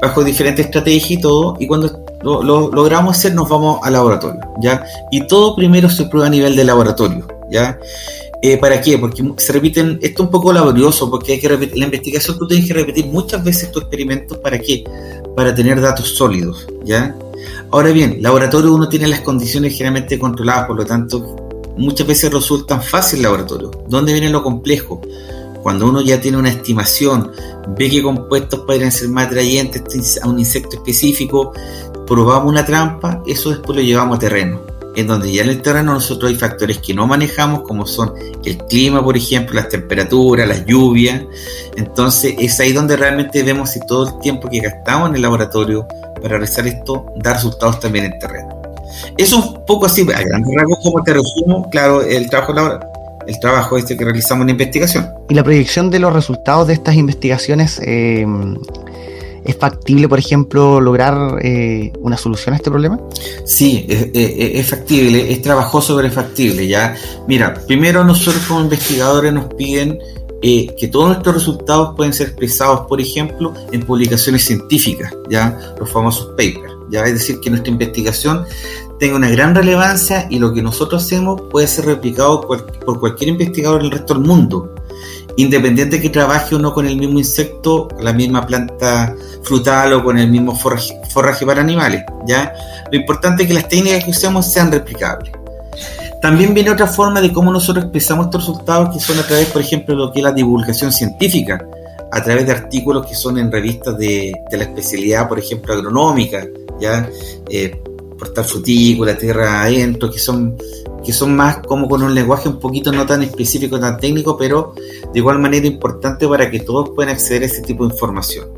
bajo 0.00 0.22
diferentes 0.24 0.66
estrategias 0.66 1.10
y 1.10 1.20
todo, 1.20 1.56
y 1.58 1.66
cuando 1.66 2.04
lo, 2.22 2.42
lo 2.42 2.70
logramos 2.70 3.16
hacer 3.16 3.34
nos 3.34 3.48
vamos 3.48 3.80
al 3.82 3.94
laboratorio, 3.94 4.40
ya, 4.60 4.84
y 5.10 5.26
todo 5.26 5.56
primero 5.56 5.88
se 5.88 6.04
prueba 6.04 6.26
a 6.26 6.30
nivel 6.30 6.56
de 6.56 6.64
laboratorio, 6.64 7.26
ya. 7.50 7.78
Eh, 8.44 8.58
¿Para 8.58 8.80
qué? 8.80 8.98
Porque 8.98 9.22
se 9.36 9.52
repiten, 9.52 10.00
esto 10.02 10.22
es 10.22 10.26
un 10.26 10.30
poco 10.32 10.52
laborioso, 10.52 11.08
porque 11.08 11.34
hay 11.34 11.40
que 11.40 11.46
repetir, 11.46 11.78
la 11.78 11.84
investigación 11.84 12.36
tú 12.36 12.48
tienes 12.48 12.66
que 12.66 12.74
repetir 12.74 13.06
muchas 13.06 13.44
veces 13.44 13.70
tus 13.70 13.82
experimentos, 13.82 14.36
¿para 14.38 14.58
qué? 14.58 14.82
Para 15.36 15.54
tener 15.54 15.80
datos 15.80 16.08
sólidos, 16.08 16.66
¿ya? 16.84 17.16
Ahora 17.70 17.92
bien, 17.92 18.20
laboratorio 18.20 18.74
uno 18.74 18.88
tiene 18.88 19.06
las 19.06 19.20
condiciones 19.20 19.74
generalmente 19.74 20.18
controladas, 20.18 20.66
por 20.66 20.76
lo 20.76 20.84
tanto, 20.84 21.36
muchas 21.76 22.04
veces 22.04 22.32
resultan 22.32 22.82
fácil 22.82 23.22
laboratorio. 23.22 23.70
¿Dónde 23.88 24.12
viene 24.12 24.28
lo 24.28 24.42
complejo? 24.42 25.00
Cuando 25.62 25.88
uno 25.88 26.00
ya 26.00 26.20
tiene 26.20 26.36
una 26.36 26.48
estimación, 26.48 27.30
ve 27.78 27.88
qué 27.88 28.02
compuestos 28.02 28.62
pueden 28.66 28.90
ser 28.90 29.08
más 29.08 29.28
atrayentes 29.28 30.20
a 30.20 30.28
un 30.28 30.40
insecto 30.40 30.78
específico, 30.78 31.52
probamos 32.08 32.50
una 32.50 32.66
trampa, 32.66 33.22
eso 33.24 33.50
después 33.50 33.76
lo 33.76 33.84
llevamos 33.84 34.16
a 34.16 34.18
terreno 34.18 34.71
en 34.96 35.06
donde 35.06 35.32
ya 35.32 35.42
en 35.42 35.50
el 35.50 35.62
terreno 35.62 35.94
nosotros 35.94 36.30
hay 36.30 36.36
factores 36.36 36.78
que 36.78 36.94
no 36.94 37.06
manejamos, 37.06 37.62
como 37.62 37.86
son 37.86 38.12
el 38.44 38.58
clima, 38.58 39.02
por 39.02 39.16
ejemplo, 39.16 39.54
las 39.54 39.68
temperaturas, 39.68 40.48
las 40.48 40.64
lluvias. 40.66 41.22
Entonces 41.76 42.34
es 42.38 42.58
ahí 42.60 42.72
donde 42.72 42.96
realmente 42.96 43.42
vemos 43.42 43.70
si 43.70 43.80
todo 43.86 44.08
el 44.08 44.18
tiempo 44.20 44.48
que 44.48 44.60
gastamos 44.60 45.10
en 45.10 45.16
el 45.16 45.22
laboratorio 45.22 45.86
para 46.16 46.28
realizar 46.28 46.66
esto 46.66 47.06
da 47.16 47.34
resultados 47.34 47.80
también 47.80 48.06
en 48.06 48.18
terreno. 48.18 48.62
Es 49.16 49.32
un 49.32 49.64
poco 49.64 49.86
así, 49.86 50.02
a 50.02 50.22
grandes 50.22 50.54
rasgos, 50.54 50.78
como 50.82 51.02
te 51.02 51.14
resumo, 51.14 51.68
claro, 51.70 52.02
el 52.02 52.28
trabajo 52.28 52.52
laboral 52.52 52.92
el 53.26 53.38
trabajo 53.38 53.78
este 53.78 53.96
que 53.96 54.04
realizamos 54.04 54.44
en 54.44 54.50
investigación. 54.50 55.08
Y 55.28 55.34
la 55.34 55.44
proyección 55.44 55.90
de 55.90 55.98
los 55.98 56.12
resultados 56.12 56.66
de 56.66 56.74
estas 56.74 56.96
investigaciones 56.96 57.80
eh, 57.84 58.26
¿Es 59.44 59.56
factible, 59.56 60.08
por 60.08 60.18
ejemplo, 60.18 60.80
lograr 60.80 61.38
eh, 61.42 61.92
una 62.00 62.16
solución 62.16 62.54
a 62.54 62.56
este 62.56 62.70
problema? 62.70 63.00
Sí, 63.44 63.86
es, 63.88 64.68
factible, 64.68 65.32
es 65.32 65.42
trabajoso, 65.42 65.96
pero 65.96 66.08
es 66.08 66.14
factible. 66.14 66.66
¿ya? 66.68 66.94
Mira, 67.26 67.54
primero 67.66 68.04
nosotros 68.04 68.44
como 68.46 68.60
investigadores 68.60 69.32
nos 69.32 69.52
piden 69.54 69.98
eh, 70.42 70.74
que 70.78 70.88
todos 70.88 71.08
nuestros 71.08 71.34
resultados 71.34 71.94
pueden 71.96 72.12
ser 72.12 72.28
expresados, 72.28 72.86
por 72.86 73.00
ejemplo, 73.00 73.52
en 73.72 73.82
publicaciones 73.82 74.44
científicas, 74.44 75.12
¿ya? 75.28 75.58
los 75.78 75.90
famosos 75.90 76.28
papers. 76.36 76.74
¿ya? 76.90 77.04
Es 77.04 77.14
decir, 77.14 77.40
que 77.40 77.50
nuestra 77.50 77.72
investigación 77.72 78.44
tenga 79.00 79.16
una 79.16 79.30
gran 79.30 79.54
relevancia 79.56 80.28
y 80.30 80.38
lo 80.38 80.54
que 80.54 80.62
nosotros 80.62 81.02
hacemos 81.02 81.42
puede 81.50 81.66
ser 81.66 81.86
replicado 81.86 82.42
por 82.42 83.00
cualquier 83.00 83.30
investigador 83.30 83.80
en 83.80 83.86
el 83.86 83.92
resto 83.92 84.14
del 84.14 84.22
mundo 84.22 84.72
independiente 85.36 86.00
que 86.00 86.10
trabaje 86.10 86.54
uno 86.54 86.72
con 86.72 86.86
el 86.86 86.96
mismo 86.96 87.18
insecto, 87.18 87.88
la 88.00 88.12
misma 88.12 88.46
planta 88.46 89.14
frutal 89.42 89.94
o 89.94 90.04
con 90.04 90.18
el 90.18 90.30
mismo 90.30 90.54
forraje, 90.54 91.46
para 91.46 91.60
animales, 91.60 92.04
¿ya? 92.26 92.52
Lo 92.90 92.98
importante 92.98 93.42
es 93.42 93.48
que 93.48 93.54
las 93.54 93.68
técnicas 93.68 94.04
que 94.04 94.10
usemos 94.10 94.52
sean 94.52 94.70
replicables. 94.70 95.32
También 96.20 96.54
viene 96.54 96.70
otra 96.70 96.86
forma 96.86 97.20
de 97.20 97.32
cómo 97.32 97.50
nosotros 97.50 97.84
expresamos 97.84 98.26
estos 98.26 98.42
resultados, 98.42 98.94
que 98.94 99.00
son 99.00 99.18
a 99.18 99.26
través, 99.26 99.48
por 99.48 99.60
ejemplo, 99.60 99.94
de 99.94 100.00
lo 100.00 100.12
que 100.12 100.20
es 100.20 100.24
la 100.24 100.32
divulgación 100.32 100.92
científica, 100.92 101.64
a 102.12 102.22
través 102.22 102.46
de 102.46 102.52
artículos 102.52 103.06
que 103.06 103.14
son 103.14 103.38
en 103.38 103.50
revistas 103.50 103.96
de, 103.98 104.32
la 104.50 104.64
especialidad, 104.64 105.28
por 105.28 105.38
ejemplo, 105.38 105.74
agronómica, 105.74 106.46
¿ya? 106.80 107.08
Eh, 107.48 107.82
portal 108.18 108.44
frutícola, 108.44 109.16
tierra 109.16 109.62
adentro, 109.62 110.10
que 110.10 110.18
son 110.20 110.56
que 111.04 111.12
son 111.12 111.34
más 111.36 111.58
como 111.58 111.88
con 111.88 112.02
un 112.02 112.14
lenguaje 112.14 112.48
un 112.48 112.58
poquito 112.58 112.92
no 112.92 113.06
tan 113.06 113.22
específico, 113.22 113.78
tan 113.78 113.98
técnico, 113.98 114.36
pero 114.36 114.74
de 115.12 115.18
igual 115.18 115.38
manera 115.38 115.66
importante 115.66 116.28
para 116.28 116.50
que 116.50 116.60
todos 116.60 116.90
puedan 116.90 117.12
acceder 117.12 117.42
a 117.42 117.46
ese 117.46 117.62
tipo 117.62 117.86
de 117.86 117.92
información. 117.92 118.48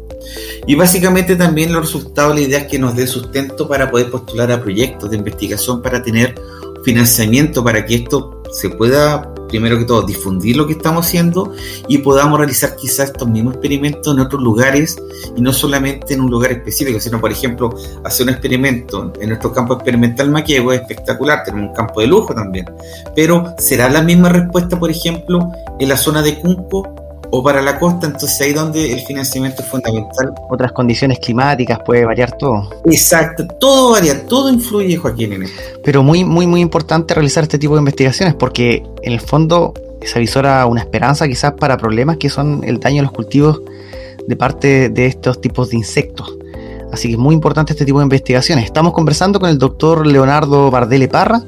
Y 0.66 0.74
básicamente 0.74 1.36
también 1.36 1.72
los 1.72 1.82
resultados, 1.82 2.34
la 2.34 2.40
idea 2.40 2.60
es 2.60 2.66
que 2.66 2.78
nos 2.78 2.96
dé 2.96 3.06
sustento 3.06 3.68
para 3.68 3.90
poder 3.90 4.10
postular 4.10 4.50
a 4.52 4.62
proyectos 4.62 5.10
de 5.10 5.16
investigación 5.16 5.82
para 5.82 6.02
tener 6.02 6.34
financiamiento 6.82 7.62
para 7.62 7.84
que 7.84 7.96
esto 7.96 8.42
se 8.50 8.70
pueda 8.70 9.33
primero 9.54 9.78
que 9.78 9.84
todo, 9.84 10.02
difundir 10.02 10.56
lo 10.56 10.66
que 10.66 10.72
estamos 10.72 11.06
haciendo 11.06 11.52
y 11.86 11.98
podamos 11.98 12.38
realizar 12.38 12.74
quizás 12.74 13.10
estos 13.10 13.28
mismos 13.28 13.54
experimentos 13.54 14.12
en 14.12 14.20
otros 14.20 14.42
lugares 14.42 14.96
y 15.36 15.40
no 15.40 15.52
solamente 15.52 16.14
en 16.14 16.22
un 16.22 16.30
lugar 16.30 16.50
específico, 16.50 16.98
sino, 16.98 17.20
por 17.20 17.30
ejemplo, 17.30 17.72
hacer 18.02 18.26
un 18.26 18.32
experimento. 18.32 19.12
En 19.20 19.28
nuestro 19.28 19.52
campo 19.52 19.74
experimental 19.74 20.28
Maquiego 20.28 20.72
es 20.72 20.80
espectacular, 20.80 21.44
tenemos 21.44 21.68
un 21.68 21.74
campo 21.76 22.00
de 22.00 22.08
lujo 22.08 22.34
también, 22.34 22.66
pero 23.14 23.54
¿será 23.58 23.88
la 23.88 24.02
misma 24.02 24.28
respuesta, 24.28 24.76
por 24.76 24.90
ejemplo, 24.90 25.48
en 25.78 25.88
la 25.88 25.96
zona 25.96 26.20
de 26.20 26.40
Cunco 26.40 27.03
o 27.36 27.42
para 27.42 27.60
la 27.60 27.80
costa, 27.80 28.06
entonces 28.06 28.40
ahí 28.42 28.52
donde 28.52 28.92
el 28.92 29.00
financiamiento 29.00 29.60
es 29.60 29.68
fundamental. 29.68 30.32
Otras 30.48 30.70
condiciones 30.70 31.18
climáticas, 31.18 31.80
puede 31.84 32.04
variar 32.04 32.30
todo. 32.38 32.70
Exacto, 32.86 33.44
todo 33.58 33.90
varía, 33.90 34.24
todo 34.26 34.48
influye, 34.50 34.96
Joaquín, 34.96 35.32
en 35.32 35.42
esto. 35.42 35.60
Pero 35.82 36.04
muy, 36.04 36.24
muy, 36.24 36.46
muy 36.46 36.60
importante 36.60 37.12
realizar 37.12 37.42
este 37.42 37.58
tipo 37.58 37.74
de 37.74 37.80
investigaciones 37.80 38.36
porque 38.36 38.84
en 39.02 39.12
el 39.12 39.20
fondo 39.20 39.74
se 40.00 40.16
avisora 40.16 40.64
una 40.66 40.80
esperanza 40.80 41.26
quizás 41.26 41.54
para 41.54 41.76
problemas 41.76 42.18
que 42.18 42.30
son 42.30 42.62
el 42.62 42.78
daño 42.78 43.00
a 43.00 43.02
los 43.02 43.12
cultivos 43.12 43.62
de 44.28 44.36
parte 44.36 44.88
de 44.90 45.06
estos 45.06 45.40
tipos 45.40 45.70
de 45.70 45.78
insectos. 45.78 46.36
Así 46.92 47.08
que 47.08 47.14
es 47.14 47.20
muy 47.20 47.34
importante 47.34 47.72
este 47.72 47.84
tipo 47.84 47.98
de 47.98 48.04
investigaciones. 48.04 48.64
Estamos 48.64 48.92
conversando 48.92 49.40
con 49.40 49.48
el 49.48 49.58
doctor 49.58 50.06
Leonardo 50.06 50.70
Bardele 50.70 51.08
Parra, 51.08 51.42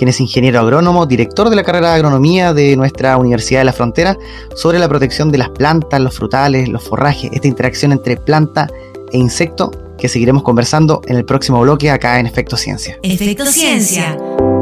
quien 0.00 0.08
es 0.08 0.18
ingeniero 0.18 0.60
agrónomo, 0.60 1.04
director 1.04 1.50
de 1.50 1.56
la 1.56 1.62
carrera 1.62 1.90
de 1.90 1.96
agronomía 1.96 2.54
de 2.54 2.74
nuestra 2.74 3.18
Universidad 3.18 3.60
de 3.60 3.66
la 3.66 3.74
Frontera, 3.74 4.16
sobre 4.54 4.78
la 4.78 4.88
protección 4.88 5.30
de 5.30 5.36
las 5.36 5.50
plantas, 5.50 6.00
los 6.00 6.14
frutales, 6.14 6.70
los 6.70 6.82
forrajes, 6.82 7.30
esta 7.34 7.46
interacción 7.46 7.92
entre 7.92 8.16
planta 8.16 8.66
e 9.12 9.18
insecto 9.18 9.70
que 9.98 10.08
seguiremos 10.08 10.42
conversando 10.42 11.02
en 11.06 11.16
el 11.18 11.26
próximo 11.26 11.60
bloque 11.60 11.90
acá 11.90 12.18
en 12.18 12.24
Efecto 12.24 12.56
Ciencia. 12.56 12.98
Efecto 13.02 13.44
Ciencia. 13.44 14.16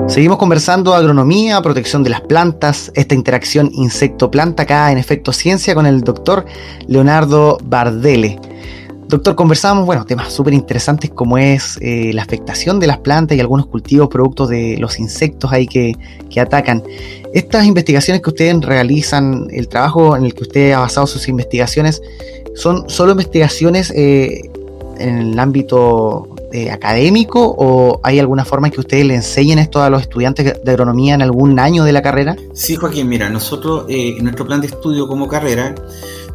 Seguimos 0.09 0.39
conversando 0.39 0.93
agronomía, 0.93 1.63
protección 1.63 2.03
de 2.03 2.11
las 2.11 2.23
plantas, 2.23 2.91
esta 2.97 3.15
interacción 3.15 3.71
insecto-planta 3.73 4.65
acá 4.65 4.91
en 4.91 4.99
Efecto 4.99 5.33
Ciencia 5.33 5.73
con 5.73 5.87
el 5.87 6.01
doctor 6.01 6.47
Leonardo 6.89 7.59
Bardele. 7.63 8.41
Doctor, 9.09 9.35
conversamos, 9.37 9.87
bueno, 9.87 10.05
temas 10.05 10.31
súper 10.31 10.53
interesantes 10.53 11.09
como 11.09 11.39
es 11.39 11.79
eh, 11.81 12.11
la 12.13 12.21
afectación 12.21 12.79
de 12.79 12.87
las 12.87 12.99
plantas 12.99 13.39
y 13.39 13.41
algunos 13.41 13.67
cultivos 13.67 14.09
productos 14.09 14.51
de 14.51 14.77
los 14.79 14.99
insectos 14.99 15.51
ahí 15.51 15.67
que, 15.67 15.95
atacan. 16.39 16.85
Estas 17.33 17.65
investigaciones 17.65 18.23
que 18.23 18.29
ustedes 18.29 18.61
realizan, 18.61 19.49
el 19.51 19.67
trabajo 19.67 20.15
en 20.15 20.25
el 20.25 20.35
que 20.35 20.43
usted 20.43 20.73
ha 20.73 20.81
basado 20.81 21.07
sus 21.07 21.27
investigaciones, 21.27 22.03
¿son 22.55 22.89
solo 22.91 23.13
investigaciones 23.13 23.91
eh, 23.97 24.43
en 24.99 25.19
el 25.19 25.39
ámbito 25.39 26.29
eh, 26.53 26.71
académico 26.71 27.57
o 27.59 28.01
hay 28.05 28.19
alguna 28.19 28.45
forma 28.45 28.69
en 28.69 28.75
que 28.75 28.81
ustedes 28.81 29.07
le 29.07 29.15
enseñen 29.15 29.59
esto 29.59 29.83
a 29.83 29.89
los 29.91 30.03
estudiantes 30.03 30.63
de 30.63 30.71
agronomía 30.71 31.15
en 31.15 31.23
algún 31.23 31.59
año 31.59 31.83
de 31.83 31.93
la 31.93 32.03
carrera? 32.03 32.37
Sí, 32.53 32.77
Joaquín, 32.77 33.09
mira, 33.09 33.31
nosotros 33.31 33.87
en 33.89 34.23
nuestro 34.23 34.47
plan 34.47 34.61
de 34.61 34.67
estudio 34.67 35.09
como 35.09 35.27
carrera 35.27 35.75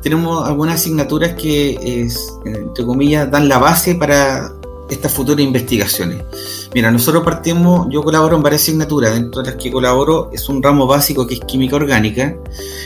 tenemos 0.03 0.45
algunas 0.47 0.75
asignaturas 0.75 1.33
que, 1.33 2.07
entre 2.45 2.85
comillas, 2.85 3.31
dan 3.31 3.47
la 3.47 3.57
base 3.57 3.95
para 3.95 4.51
estas 4.89 5.11
futuras 5.13 5.43
investigaciones? 5.43 6.23
Mira, 6.75 6.91
nosotros 6.91 7.23
partimos, 7.23 7.87
yo 7.89 8.03
colaboro 8.03 8.35
en 8.35 8.43
varias 8.43 8.63
asignaturas, 8.63 9.13
dentro 9.13 9.41
de 9.41 9.51
las 9.51 9.61
que 9.61 9.71
colaboro 9.71 10.29
es 10.33 10.49
un 10.49 10.61
ramo 10.61 10.85
básico 10.85 11.25
que 11.25 11.35
es 11.35 11.39
química 11.39 11.77
orgánica. 11.77 12.35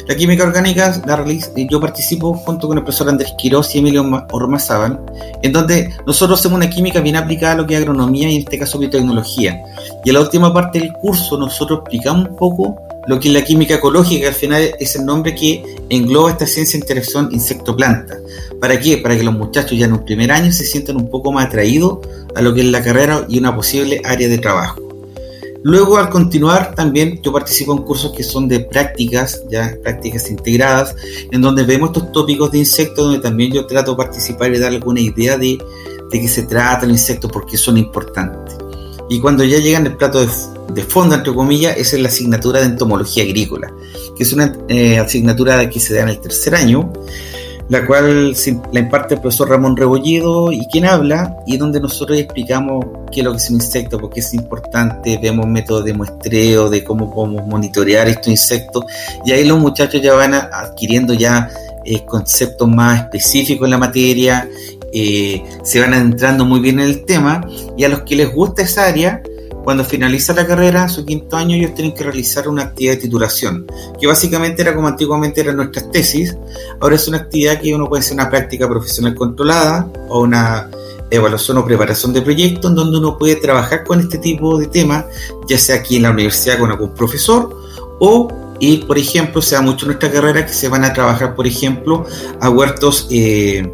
La 0.08 0.16
química 0.16 0.44
orgánica 0.44 1.02
la 1.06 1.26
yo 1.70 1.82
participo 1.82 2.34
junto 2.36 2.68
con 2.68 2.78
el 2.78 2.84
profesor 2.84 3.10
Andrés 3.10 3.34
Quiroz 3.38 3.74
y 3.74 3.80
Emilio 3.80 4.06
Ormazábal, 4.32 5.00
en 5.42 5.52
donde 5.52 5.94
nosotros 6.06 6.40
hacemos 6.40 6.58
una 6.58 6.70
química 6.70 7.00
bien 7.00 7.16
aplicada 7.16 7.54
a 7.54 7.56
lo 7.56 7.66
que 7.66 7.76
es 7.76 7.82
agronomía 7.82 8.30
y 8.30 8.36
en 8.36 8.42
este 8.42 8.60
caso 8.60 8.78
biotecnología. 8.78 9.60
Y 10.06 10.10
en 10.10 10.14
la 10.14 10.22
última 10.22 10.54
parte 10.54 10.80
del 10.80 10.94
curso 10.94 11.38
nosotros 11.38 11.80
explicamos 11.80 12.30
un 12.30 12.36
poco 12.36 12.76
lo 13.08 13.20
que 13.20 13.30
es 13.30 13.34
la 13.34 13.44
química 13.44 13.76
ecológica, 13.76 14.22
que 14.22 14.28
al 14.28 14.34
final 14.34 14.76
es 14.80 14.96
el 14.96 15.06
nombre 15.06 15.34
que 15.34 15.64
engloba 15.90 16.32
esta 16.32 16.46
ciencia 16.46 16.78
de 16.78 16.84
interacción 16.84 17.30
insecto-planta. 17.32 18.18
¿Para 18.60 18.80
qué? 18.80 18.98
Para 18.98 19.16
que 19.18 19.24
los 19.24 19.34
muchachos 19.34 19.78
ya 19.78 19.86
en 19.86 19.94
un 19.94 20.06
primer 20.06 20.32
año 20.32 20.52
se 20.52 20.66
sientan 20.66 20.98
un 20.98 21.10
poco 21.10 21.32
más 21.32 21.48
atraídos 21.48 22.00
a 22.36 22.42
lo 22.42 22.54
que 22.54 22.62
es 22.62 22.68
la 22.68 22.84
carrera 22.84 23.26
y 23.30 23.40
una 23.40 23.56
posible 23.56 24.02
área 24.04 24.28
de 24.28 24.38
trabajo. 24.38 24.82
Luego, 25.64 25.98
al 25.98 26.10
continuar, 26.10 26.76
también 26.76 27.20
yo 27.22 27.34
participo 27.34 27.74
en 27.74 27.80
cursos 27.80 28.14
que 28.16 28.24
son 28.24 28.48
de 28.48 28.60
prácticas, 28.62 29.44
ya 29.50 29.76
prácticas 29.84 30.30
integradas, 30.30 30.96
en 31.32 31.42
donde 31.42 31.64
vemos 31.64 31.90
estos 31.90 32.12
tópicos 32.12 32.52
de 32.52 32.60
insectos, 32.60 33.06
donde 33.06 33.20
también 33.20 33.52
yo 33.52 33.66
trato 33.66 33.92
de 33.92 33.98
participar 33.98 34.54
y 34.54 34.60
dar 34.60 34.72
alguna 34.72 35.02
idea 35.02 35.38
de, 35.38 35.58
de 36.12 36.22
qué 36.22 36.28
se 36.28 36.44
trata 36.44 36.86
el 36.86 36.92
insecto, 36.92 37.28
porque 37.28 37.58
son 37.58 37.78
importantes. 37.78 38.67
Y 39.10 39.20
cuando 39.20 39.44
ya 39.44 39.60
llegan 39.60 39.86
el 39.86 39.96
plato 39.96 40.20
de, 40.20 40.84
fondo, 40.84 41.16
entre 41.16 41.34
comillas, 41.34 41.78
es 41.78 41.94
la 42.00 42.10
asignatura 42.10 42.60
de 42.60 42.66
entomología 42.66 43.24
agrícola, 43.24 43.72
que 44.16 44.24
es 44.24 44.34
una 44.34 44.54
eh, 44.68 45.00
asignatura 45.00 45.70
que 45.70 45.80
se 45.80 45.94
da 45.94 46.02
en 46.02 46.10
el 46.10 46.20
tercer 46.20 46.56
año, 46.56 46.92
la 47.70 47.86
cual 47.86 48.36
la 48.72 48.80
imparte 48.80 49.16
el 49.16 49.22
profesor 49.22 49.50
Ramón 49.50 49.76
Rebollido 49.76 50.52
y 50.52 50.66
quien 50.68 50.86
habla, 50.86 51.38
y 51.46 51.58
donde 51.58 51.80
nosotros 51.80 52.18
explicamos 52.18 52.86
qué 53.12 53.22
es 53.22 53.26
lo 53.26 53.32
que 53.32 53.38
es 53.38 53.50
un 53.50 53.56
insecto, 53.56 54.00
por 54.00 54.10
qué 54.10 54.22
es 54.22 54.34
importante, 54.34 55.20
vemos 55.22 55.48
métodos 55.48 55.86
de 55.86 55.94
muestreo, 55.94 56.70
de 56.70 56.84
cómo 56.84 57.14
podemos 57.14 57.46
monitorear 57.48 58.08
estos 58.08 58.28
insectos, 58.28 58.86
y 59.26 59.32
ahí 59.32 59.46
los 59.46 59.60
muchachos 59.60 60.02
ya 60.02 60.14
van 60.14 60.34
adquiriendo 60.34 61.14
ya 61.14 61.50
eh, 61.84 62.04
conceptos 62.06 62.68
más 62.68 63.02
específicos 63.04 63.66
en 63.66 63.72
la 63.72 63.78
materia, 63.78 64.50
eh, 64.94 65.44
se 65.64 65.80
van 65.80 65.94
adentrando 65.94 66.46
muy 66.46 66.60
bien 66.60 66.80
en 66.80 66.88
el 66.88 67.06
tema, 67.06 67.48
y 67.78 67.84
a 67.84 67.90
los 67.90 68.02
que 68.02 68.16
les 68.16 68.34
gusta 68.34 68.62
esa 68.62 68.86
área, 68.86 69.22
cuando 69.64 69.84
finaliza 69.84 70.34
la 70.34 70.48
carrera, 70.48 70.88
su 70.88 71.06
quinto 71.06 71.36
año, 71.36 71.58
ellos 71.58 71.74
tienen 71.74 71.94
que 71.94 72.02
realizar 72.02 72.48
una 72.48 72.64
actividad 72.64 72.94
de 72.94 73.02
titulación, 73.02 73.68
que 74.00 74.08
básicamente 74.08 74.62
era 74.62 74.74
como 74.74 74.88
antiguamente 74.88 75.42
eran 75.42 75.58
nuestras 75.58 75.92
tesis. 75.92 76.38
Ahora 76.80 76.96
es 76.96 77.06
una 77.10 77.18
actividad 77.18 77.60
que 77.60 77.76
uno 77.76 77.90
puede 77.90 78.00
hacer 78.00 78.14
una 78.14 78.30
práctica 78.30 78.66
profesional 78.70 79.14
controlada 79.14 79.92
o 80.08 80.22
una 80.22 80.70
evaluación 81.12 81.58
o 81.58 81.66
preparación 81.66 82.14
de 82.14 82.22
proyecto 82.22 82.70
en 82.70 82.76
donde 82.76 82.98
uno 82.98 83.18
puede 83.18 83.36
trabajar 83.36 83.84
con 83.84 84.00
este 84.00 84.20
tipo 84.20 84.58
de 84.58 84.68
temas, 84.68 85.04
ya 85.50 85.58
sea 85.58 85.76
aquí 85.76 85.98
en 85.98 86.04
la 86.04 86.12
universidad 86.12 86.60
con 86.60 86.72
algún 86.72 86.94
profesor 86.94 87.54
o 88.00 88.30
y 88.60 88.78
por 88.78 88.98
ejemplo, 88.98 89.42
se 89.42 89.56
da 89.56 89.62
mucho 89.62 89.86
en 89.86 89.88
nuestra 89.88 90.10
carrera 90.10 90.46
que 90.46 90.54
se 90.54 90.70
van 90.70 90.84
a 90.84 90.94
trabajar, 90.94 91.36
por 91.36 91.46
ejemplo, 91.46 92.06
a 92.40 92.50
huertos 92.50 93.08
eh, 93.12 93.70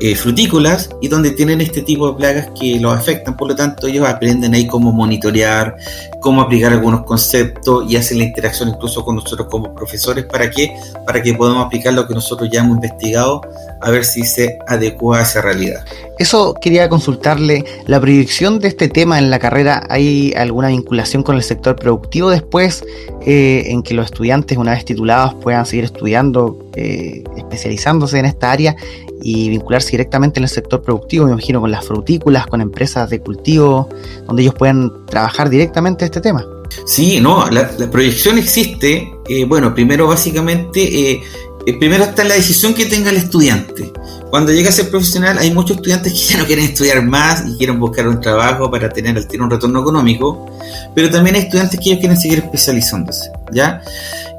eh, 0.00 0.16
frutícolas 0.16 0.90
y 1.00 1.08
donde 1.08 1.30
tienen 1.30 1.60
este 1.60 1.82
tipo 1.82 2.10
de 2.10 2.16
plagas 2.16 2.48
que 2.58 2.80
los 2.80 2.96
afectan. 2.96 3.36
Por 3.36 3.48
lo 3.48 3.56
tanto, 3.56 3.86
ellos 3.86 4.06
aprenden 4.08 4.54
ahí 4.54 4.66
cómo 4.66 4.92
monitorear, 4.92 5.76
cómo 6.20 6.40
aplicar 6.40 6.72
algunos 6.72 7.04
conceptos 7.04 7.84
y 7.88 7.96
hacen 7.96 8.18
la 8.18 8.24
interacción 8.24 8.68
incluso 8.70 9.04
con 9.04 9.16
nosotros 9.16 9.48
como 9.50 9.74
profesores. 9.74 10.24
¿Para 10.24 10.50
qué? 10.50 10.74
Para 11.06 11.22
que 11.22 11.34
podamos 11.34 11.66
aplicar 11.66 11.94
lo 11.94 12.08
que 12.08 12.14
nosotros 12.14 12.48
ya 12.52 12.60
hemos 12.60 12.76
investigado 12.76 13.42
a 13.80 13.90
ver 13.90 14.04
si 14.04 14.24
se 14.24 14.58
adecua 14.66 15.18
a 15.18 15.22
esa 15.22 15.42
realidad. 15.42 15.84
Eso 16.18 16.54
quería 16.54 16.88
consultarle, 16.88 17.64
la 17.86 18.00
proyección 18.00 18.60
de 18.60 18.68
este 18.68 18.88
tema 18.88 19.18
en 19.18 19.30
la 19.30 19.38
carrera, 19.38 19.84
¿hay 19.90 20.32
alguna 20.36 20.68
vinculación 20.68 21.22
con 21.22 21.34
el 21.34 21.42
sector 21.42 21.76
productivo 21.76 22.30
después 22.30 22.84
eh, 23.26 23.64
en 23.66 23.82
que 23.82 23.94
los 23.94 24.06
estudiantes 24.06 24.56
una 24.56 24.72
vez 24.72 24.84
titulados 24.84 25.34
puedan 25.34 25.66
seguir 25.66 25.84
estudiando, 25.84 26.58
eh, 26.76 27.24
especializándose 27.36 28.18
en 28.18 28.26
esta 28.26 28.52
área 28.52 28.76
y 29.22 29.48
vincularse 29.48 29.92
directamente 29.92 30.40
en 30.40 30.44
el 30.44 30.50
sector 30.50 30.82
productivo, 30.82 31.26
me 31.26 31.32
imagino 31.32 31.60
con 31.60 31.70
las 31.70 31.86
frutícolas, 31.86 32.46
con 32.46 32.60
empresas 32.60 33.10
de 33.10 33.20
cultivo, 33.20 33.88
donde 34.26 34.42
ellos 34.42 34.54
puedan 34.54 35.06
trabajar 35.06 35.48
directamente 35.48 36.04
este 36.04 36.20
tema. 36.20 36.44
Sí, 36.86 37.20
no, 37.20 37.48
la, 37.50 37.68
proyección 37.90 38.38
existe. 38.38 39.10
Eh, 39.28 39.44
bueno, 39.44 39.74
primero 39.74 40.06
básicamente, 40.06 40.82
eh, 40.82 41.22
eh, 41.66 41.78
primero 41.78 42.04
está 42.04 42.24
la 42.24 42.34
decisión 42.34 42.74
que 42.74 42.86
tenga 42.86 43.10
el 43.10 43.16
estudiante. 43.16 43.92
Cuando 44.34 44.50
llega 44.50 44.68
a 44.68 44.72
ser 44.72 44.90
profesional, 44.90 45.38
hay 45.38 45.54
muchos 45.54 45.76
estudiantes 45.76 46.12
que 46.12 46.18
ya 46.18 46.38
no 46.38 46.44
quieren 46.44 46.64
estudiar 46.64 47.00
más 47.04 47.44
y 47.46 47.56
quieren 47.56 47.78
buscar 47.78 48.08
un 48.08 48.20
trabajo 48.20 48.68
para 48.68 48.88
tener 48.88 49.16
al 49.16 49.28
tiro 49.28 49.44
un 49.44 49.50
retorno 49.52 49.80
económico, 49.80 50.50
pero 50.92 51.08
también 51.08 51.36
hay 51.36 51.42
estudiantes 51.42 51.78
que 51.78 51.90
ellos 51.90 52.00
quieren 52.00 52.16
seguir 52.16 52.38
especializándose, 52.40 53.30
¿ya? 53.52 53.80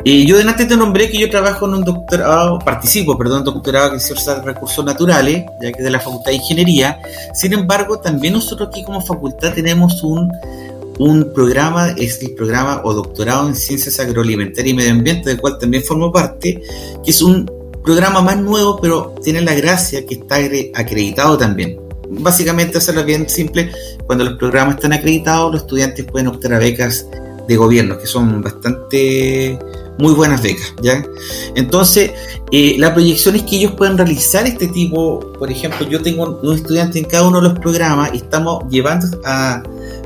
Y 0.03 0.25
yo 0.25 0.37
delante 0.37 0.65
te 0.65 0.75
nombré 0.75 1.09
que 1.09 1.17
yo 1.17 1.29
trabajo 1.29 1.65
en 1.65 1.75
un 1.75 1.85
doctorado, 1.85 2.59
participo, 2.59 3.17
perdón, 3.17 3.45
doctorado 3.45 3.93
en 3.93 4.01
ciencias 4.01 4.35
de 4.35 4.41
recursos 4.41 4.83
naturales, 4.83 5.45
ya 5.61 5.71
que 5.71 5.77
es 5.77 5.85
de 5.85 5.91
la 5.91 6.01
Facultad 6.01 6.31
de 6.31 6.35
Ingeniería. 6.39 6.99
Sin 7.33 7.53
embargo, 7.53 7.97
también 7.97 8.33
nosotros 8.33 8.67
aquí 8.67 8.83
como 8.83 8.99
facultad 8.99 9.53
tenemos 9.53 10.03
un, 10.03 10.29
un 10.99 11.31
programa, 11.33 11.91
es 11.91 12.21
el 12.21 12.35
programa 12.35 12.81
o 12.83 12.93
doctorado 12.93 13.47
en 13.47 13.55
ciencias 13.55 13.97
agroalimentarias 14.01 14.73
y 14.73 14.75
medio 14.75 14.91
ambiente, 14.91 15.29
del 15.29 15.39
cual 15.39 15.57
también 15.57 15.83
formo 15.83 16.11
parte, 16.11 16.61
que 17.01 17.11
es 17.11 17.21
un 17.21 17.49
programa 17.85 18.21
más 18.21 18.37
nuevo, 18.37 18.79
pero 18.81 19.15
tiene 19.23 19.41
la 19.41 19.53
gracia 19.53 20.05
que 20.05 20.15
está 20.15 20.37
acreditado 20.73 21.37
también. 21.37 21.79
Básicamente, 22.09 22.77
hacerlo 22.77 23.03
bien 23.03 23.29
simple, 23.29 23.71
cuando 24.05 24.25
los 24.25 24.37
programas 24.37 24.75
están 24.75 24.93
acreditados, 24.93 25.51
los 25.51 25.61
estudiantes 25.61 26.05
pueden 26.05 26.27
optar 26.27 26.53
a 26.53 26.59
becas 26.59 27.07
de 27.47 27.55
gobierno, 27.57 27.97
que 27.97 28.07
son 28.07 28.41
bastante 28.41 29.57
muy 29.97 30.13
buenas 30.13 30.41
becas, 30.41 30.73
¿ya? 30.81 31.05
Entonces, 31.55 32.11
eh, 32.51 32.75
la 32.77 32.93
proyección 32.93 33.35
es 33.35 33.43
que 33.43 33.57
ellos 33.57 33.73
puedan 33.73 33.97
realizar 33.97 34.45
este 34.45 34.67
tipo, 34.67 35.19
por 35.39 35.51
ejemplo, 35.51 35.87
yo 35.87 36.01
tengo 36.01 36.39
un 36.41 36.55
estudiante 36.55 36.99
en 36.99 37.05
cada 37.05 37.27
uno 37.27 37.39
de 37.41 37.49
los 37.49 37.59
programas 37.59 38.11
y 38.13 38.17
estamos 38.17 38.63
llevando 38.69 39.07
a 39.23 39.63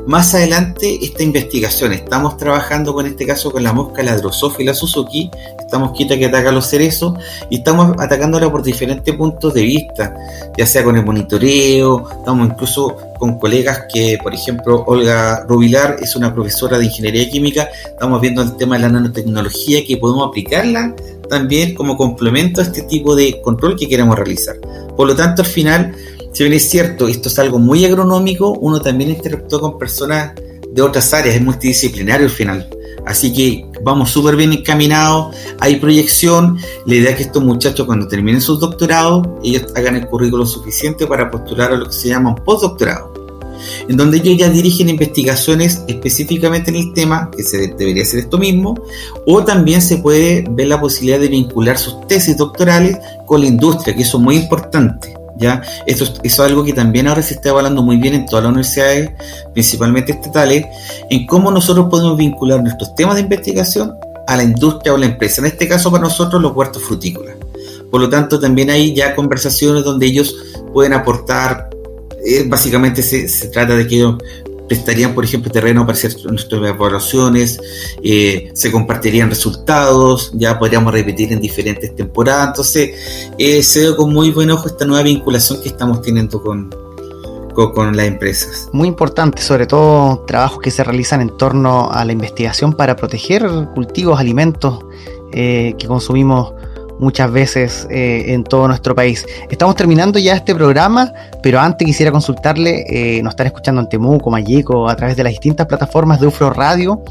más 0.09 0.33
adelante 0.33 0.97
esta 1.03 1.21
investigación. 1.21 1.93
Estamos 1.93 2.35
trabajando 2.35 2.95
con 2.95 3.05
este 3.05 3.27
caso 3.27 3.51
con 3.51 3.61
la 3.61 3.73
mosca, 3.73 4.01
la 4.01 4.17
Drosophila 4.17 4.73
Suzuki, 4.73 5.29
esta 5.59 5.77
mosquita 5.77 6.17
que 6.17 6.25
ataca 6.25 6.49
a 6.49 6.51
los 6.51 6.65
cerezos, 6.65 7.13
y 7.51 7.57
estamos 7.57 7.95
atacándola 7.99 8.51
por 8.51 8.63
diferentes 8.63 9.15
puntos 9.15 9.53
de 9.53 9.61
vista, 9.61 10.15
ya 10.57 10.65
sea 10.65 10.83
con 10.83 10.97
el 10.97 11.05
monitoreo, 11.05 12.09
estamos 12.09 12.49
incluso 12.49 12.97
con 13.19 13.37
colegas 13.37 13.83
que, 13.93 14.17
por 14.23 14.33
ejemplo, 14.33 14.83
Olga 14.87 15.45
Rubilar 15.47 15.97
es 16.01 16.15
una 16.15 16.33
profesora 16.33 16.79
de 16.79 16.85
ingeniería 16.85 17.29
química, 17.29 17.69
estamos 17.85 18.19
viendo 18.19 18.41
el 18.41 18.57
tema 18.57 18.77
de 18.77 18.81
la 18.81 18.89
nanotecnología 18.89 19.85
que 19.85 19.97
podemos 19.97 20.27
aplicarla 20.27 20.95
también 21.29 21.75
como 21.75 21.95
complemento 21.95 22.61
a 22.61 22.63
este 22.63 22.81
tipo 22.81 23.15
de 23.15 23.39
control 23.41 23.77
que 23.77 23.87
queremos 23.87 24.17
realizar. 24.17 24.55
Por 24.97 25.07
lo 25.07 25.15
tanto, 25.15 25.43
al 25.43 25.47
final, 25.47 25.95
si 26.31 26.43
bien 26.43 26.53
es 26.53 26.69
cierto, 26.69 27.07
esto 27.07 27.29
es 27.29 27.39
algo 27.39 27.59
muy 27.59 27.85
agronómico, 27.85 28.51
uno 28.51 28.81
también 28.81 29.11
interactúa 29.11 29.59
con 29.59 29.77
personas 29.77 30.33
de 30.71 30.81
otras 30.81 31.13
áreas, 31.13 31.35
es 31.35 31.41
multidisciplinario 31.41 32.27
al 32.27 32.31
final. 32.31 32.69
Así 33.05 33.33
que 33.33 33.65
vamos 33.83 34.11
súper 34.11 34.35
bien 34.35 34.53
encaminados, 34.53 35.35
hay 35.59 35.77
proyección, 35.77 36.57
la 36.85 36.95
idea 36.95 37.11
es 37.11 37.17
que 37.17 37.23
estos 37.23 37.43
muchachos 37.43 37.85
cuando 37.85 38.07
terminen 38.07 38.41
sus 38.41 38.59
doctorados, 38.59 39.27
ellos 39.43 39.65
hagan 39.75 39.95
el 39.95 40.05
currículo 40.05 40.45
suficiente 40.45 41.07
para 41.07 41.31
postular 41.31 41.71
a 41.71 41.77
lo 41.77 41.87
que 41.87 41.93
se 41.93 42.09
llama 42.09 42.29
un 42.29 42.43
postdoctorado, 42.43 43.11
en 43.87 43.97
donde 43.97 44.17
ellos 44.17 44.37
ya 44.37 44.49
dirigen 44.49 44.89
investigaciones 44.89 45.81
específicamente 45.87 46.69
en 46.69 46.77
el 46.77 46.93
tema, 46.93 47.31
que 47.35 47.43
se 47.43 47.69
debería 47.69 48.05
ser 48.05 48.19
esto 48.19 48.37
mismo, 48.37 48.75
o 49.25 49.43
también 49.43 49.81
se 49.81 49.97
puede 49.97 50.45
ver 50.51 50.67
la 50.67 50.79
posibilidad 50.79 51.19
de 51.19 51.29
vincular 51.29 51.77
sus 51.77 52.05
tesis 52.07 52.37
doctorales 52.37 52.97
con 53.25 53.41
la 53.41 53.47
industria, 53.47 53.95
que 53.95 54.03
eso 54.03 54.17
es 54.17 54.23
muy 54.23 54.35
importante. 54.35 55.18
¿Ya? 55.39 55.61
Esto, 55.87 56.05
es 56.23 56.39
algo 56.39 56.63
que 56.63 56.73
también 56.73 57.07
ahora 57.07 57.21
se 57.21 57.35
está 57.35 57.49
evaluando 57.49 57.81
muy 57.81 57.97
bien 57.97 58.13
en 58.13 58.25
todas 58.25 58.43
las 58.43 58.51
universidades, 58.51 59.11
principalmente 59.53 60.11
estatales, 60.11 60.65
en 61.09 61.25
cómo 61.25 61.51
nosotros 61.51 61.87
podemos 61.89 62.17
vincular 62.17 62.61
nuestros 62.61 62.93
temas 62.95 63.15
de 63.15 63.21
investigación 63.21 63.93
a 64.27 64.35
la 64.35 64.43
industria 64.43 64.93
o 64.93 64.97
la 64.97 65.07
empresa. 65.07 65.41
En 65.41 65.47
este 65.47 65.67
caso, 65.67 65.89
para 65.89 66.03
nosotros, 66.03 66.41
los 66.41 66.55
huertos 66.55 66.83
frutícolas. 66.83 67.35
Por 67.89 68.01
lo 68.01 68.09
tanto, 68.09 68.39
también 68.39 68.69
hay 68.69 68.93
ya 68.93 69.15
conversaciones 69.15 69.83
donde 69.83 70.05
ellos 70.05 70.35
pueden 70.73 70.93
aportar, 70.93 71.69
eh, 72.23 72.43
básicamente 72.47 73.01
se, 73.01 73.27
se, 73.27 73.47
trata 73.47 73.75
de 73.75 73.87
que 73.87 73.95
ellos 73.95 74.15
prestarían, 74.69 75.13
por 75.15 75.25
ejemplo, 75.25 75.51
terreno 75.51 75.85
para 75.85 75.97
hacer 75.97 76.13
nuestras 76.25 76.61
evaluaciones, 76.61 77.59
eh, 78.03 78.51
se 78.53 78.71
compartirían 78.71 79.29
resultados, 79.29 80.31
ya 80.35 80.57
podríamos 80.57 80.93
repetir 80.93 81.33
en 81.33 81.41
diferentes 81.41 81.93
temporadas. 81.95 82.49
Entonces, 82.49 83.29
eh, 83.37 83.61
se 83.63 83.89
ve 83.89 83.95
con 83.95 84.13
muy 84.13 84.31
buen 84.31 84.51
ojo 84.51 84.67
esta 84.67 84.85
nueva 84.85 85.03
vinculación 85.03 85.61
que 85.61 85.69
estamos 85.69 86.01
teniendo 86.01 86.41
con, 86.41 86.69
con, 87.53 87.97
las 87.97 88.05
empresas. 88.05 88.69
Muy 88.71 88.87
importante, 88.87 89.41
sobre 89.41 89.65
todo 89.65 90.19
trabajos 90.27 90.59
que 90.59 90.71
se 90.71 90.83
realizan 90.83 91.19
en 91.21 91.35
torno 91.35 91.91
a 91.91 92.05
la 92.05 92.13
investigación 92.13 92.73
para 92.73 92.95
proteger 92.95 93.49
cultivos, 93.73 94.19
alimentos 94.19 94.79
eh, 95.33 95.73
que 95.77 95.87
consumimos 95.87 96.53
muchas 96.99 97.31
veces 97.31 97.87
eh, 97.89 98.25
en 98.27 98.43
todo 98.43 98.67
nuestro 98.67 98.93
país. 98.93 99.25
Estamos 99.49 99.75
terminando 99.75 100.19
ya 100.19 100.35
este 100.35 100.53
programa, 100.53 101.11
pero 101.41 101.59
antes 101.59 101.85
quisiera 101.85 102.11
consultarle, 102.11 102.85
eh, 102.87 103.23
nos 103.23 103.31
están 103.31 103.47
escuchando 103.47 103.81
en 103.81 103.89
Temuco, 103.89 104.29
Mayeco, 104.29 104.89
a 104.89 104.95
través 104.95 105.15
de 105.15 105.23
las 105.23 105.31
distintas 105.31 105.65
plataformas 105.65 106.19
de 106.19 106.27
UFRO 106.27 106.51
Radio. 106.51 107.01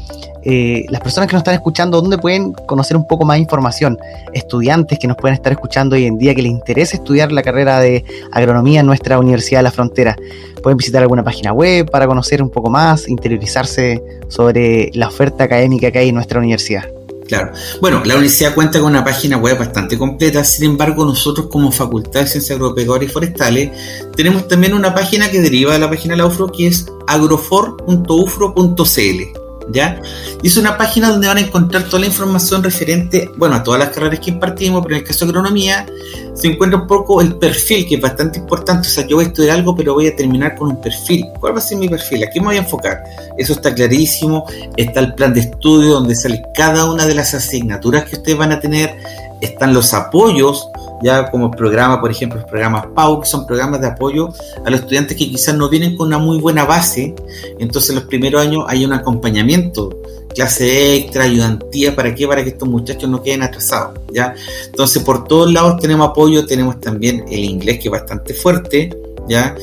Eh, 0.43 0.85
las 0.89 1.01
personas 1.01 1.27
que 1.27 1.33
nos 1.33 1.41
están 1.41 1.55
escuchando, 1.55 1.99
¿dónde 1.99 2.17
pueden 2.17 2.53
conocer 2.53 2.95
un 2.95 3.05
poco 3.05 3.25
más 3.25 3.39
información? 3.39 3.97
Estudiantes 4.31 4.97
que 4.97 5.07
nos 5.07 5.17
pueden 5.17 5.33
estar 5.33 5.51
escuchando 5.51 5.95
hoy 5.95 6.05
en 6.05 6.17
día 6.17 6.33
que 6.33 6.41
les 6.41 6.51
interesa 6.51 6.95
estudiar 6.95 7.31
la 7.31 7.41
carrera 7.41 7.79
de 7.79 8.05
agronomía 8.31 8.79
en 8.79 8.85
nuestra 8.85 9.19
Universidad 9.19 9.59
de 9.59 9.63
la 9.63 9.71
Frontera. 9.71 10.15
Pueden 10.63 10.77
visitar 10.77 11.01
alguna 11.01 11.23
página 11.23 11.51
web 11.51 11.89
para 11.89 12.07
conocer 12.07 12.41
un 12.41 12.49
poco 12.49 12.69
más, 12.69 13.07
interiorizarse 13.07 14.01
sobre 14.27 14.91
la 14.93 15.07
oferta 15.07 15.43
académica 15.43 15.91
que 15.91 15.99
hay 15.99 16.09
en 16.09 16.15
nuestra 16.15 16.39
universidad. 16.39 16.98
Claro. 17.29 17.53
Bueno, 17.79 18.01
la 18.05 18.15
universidad 18.15 18.55
cuenta 18.55 18.79
con 18.79 18.89
una 18.89 19.03
página 19.03 19.37
web 19.37 19.59
bastante 19.59 19.99
completa, 19.99 20.43
sin 20.43 20.65
embargo 20.65 21.05
nosotros 21.05 21.45
como 21.47 21.71
Facultad 21.71 22.21
de 22.21 22.27
Ciencias 22.27 22.55
Agropecuarias 22.55 23.11
y 23.11 23.13
Forestales 23.13 23.69
tenemos 24.15 24.47
también 24.47 24.73
una 24.73 24.95
página 24.95 25.29
que 25.29 25.39
deriva 25.39 25.73
de 25.73 25.79
la 25.79 25.91
página 25.91 26.15
de 26.15 26.17
la 26.17 26.25
UFRO 26.25 26.51
que 26.51 26.65
es 26.65 26.87
agrofor.ufro.cl. 27.07 29.38
¿ya? 29.71 30.01
Y 30.41 30.47
es 30.47 30.57
una 30.57 30.77
página 30.77 31.09
donde 31.09 31.27
van 31.27 31.37
a 31.37 31.41
encontrar 31.41 31.83
toda 31.83 31.99
la 31.99 32.05
información 32.07 32.63
referente, 32.63 33.29
bueno, 33.37 33.55
a 33.55 33.63
todas 33.63 33.79
las 33.79 33.89
carreras 33.89 34.19
que 34.19 34.31
impartimos, 34.31 34.81
pero 34.83 34.95
en 34.95 35.01
el 35.01 35.07
caso 35.07 35.25
de 35.25 35.29
agronomía 35.29 35.85
se 36.33 36.47
encuentra 36.47 36.79
un 36.79 36.87
poco 36.87 37.19
el 37.21 37.35
perfil, 37.35 37.85
que 37.87 37.95
es 37.95 38.01
bastante 38.01 38.39
importante. 38.39 38.87
O 38.87 38.91
sea, 38.91 39.05
yo 39.05 39.17
voy 39.17 39.25
a 39.25 39.27
estudiar 39.27 39.57
algo, 39.57 39.75
pero 39.75 39.93
voy 39.93 40.07
a 40.07 40.15
terminar 40.15 40.55
con 40.55 40.69
un 40.69 40.81
perfil. 40.81 41.25
¿Cuál 41.39 41.53
va 41.53 41.57
a 41.57 41.61
ser 41.61 41.77
mi 41.77 41.89
perfil? 41.89 42.23
¿A 42.23 42.29
qué 42.29 42.39
me 42.39 42.47
voy 42.47 42.55
a 42.55 42.59
enfocar? 42.59 43.03
Eso 43.37 43.53
está 43.53 43.73
clarísimo. 43.73 44.45
Está 44.77 45.01
el 45.01 45.13
plan 45.15 45.33
de 45.33 45.41
estudio 45.41 45.95
donde 45.95 46.15
sale 46.15 46.41
cada 46.53 46.89
una 46.89 47.05
de 47.05 47.13
las 47.13 47.33
asignaturas 47.33 48.05
que 48.05 48.15
ustedes 48.15 48.37
van 48.37 48.53
a 48.53 48.59
tener. 48.59 48.97
Están 49.41 49.73
los 49.73 49.93
apoyos 49.93 50.69
ya 51.01 51.29
como 51.29 51.51
programa, 51.51 51.99
por 51.99 52.11
ejemplo, 52.11 52.39
los 52.39 52.49
programas 52.49 52.87
PAU, 52.95 53.21
que 53.21 53.27
son 53.27 53.45
programas 53.45 53.81
de 53.81 53.87
apoyo 53.87 54.29
a 54.65 54.69
los 54.69 54.81
estudiantes 54.81 55.17
que 55.17 55.29
quizás 55.29 55.55
no 55.55 55.69
vienen 55.69 55.95
con 55.95 56.07
una 56.07 56.17
muy 56.17 56.39
buena 56.39 56.65
base, 56.65 57.15
entonces 57.59 57.91
en 57.91 57.97
los 57.97 58.05
primeros 58.05 58.41
años 58.41 58.65
hay 58.67 58.85
un 58.85 58.93
acompañamiento, 58.93 60.01
clase 60.33 60.95
extra, 60.95 61.23
ayudantía, 61.23 61.95
¿para 61.95 62.13
qué? 62.13 62.27
Para 62.27 62.43
que 62.43 62.49
estos 62.49 62.67
muchachos 62.67 63.09
no 63.09 63.21
queden 63.21 63.43
atrasados, 63.43 63.99
¿ya? 64.11 64.33
Entonces 64.65 65.03
por 65.03 65.25
todos 65.25 65.51
lados 65.51 65.79
tenemos 65.81 66.09
apoyo, 66.09 66.45
tenemos 66.45 66.79
también 66.79 67.25
el 67.29 67.43
inglés 67.43 67.79
que 67.79 67.87
es 67.87 67.91
bastante 67.91 68.33
fuerte, 68.33 68.95
¿ya? 69.27 69.55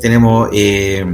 Tenemos... 0.00 0.48
Eh, 0.52 1.04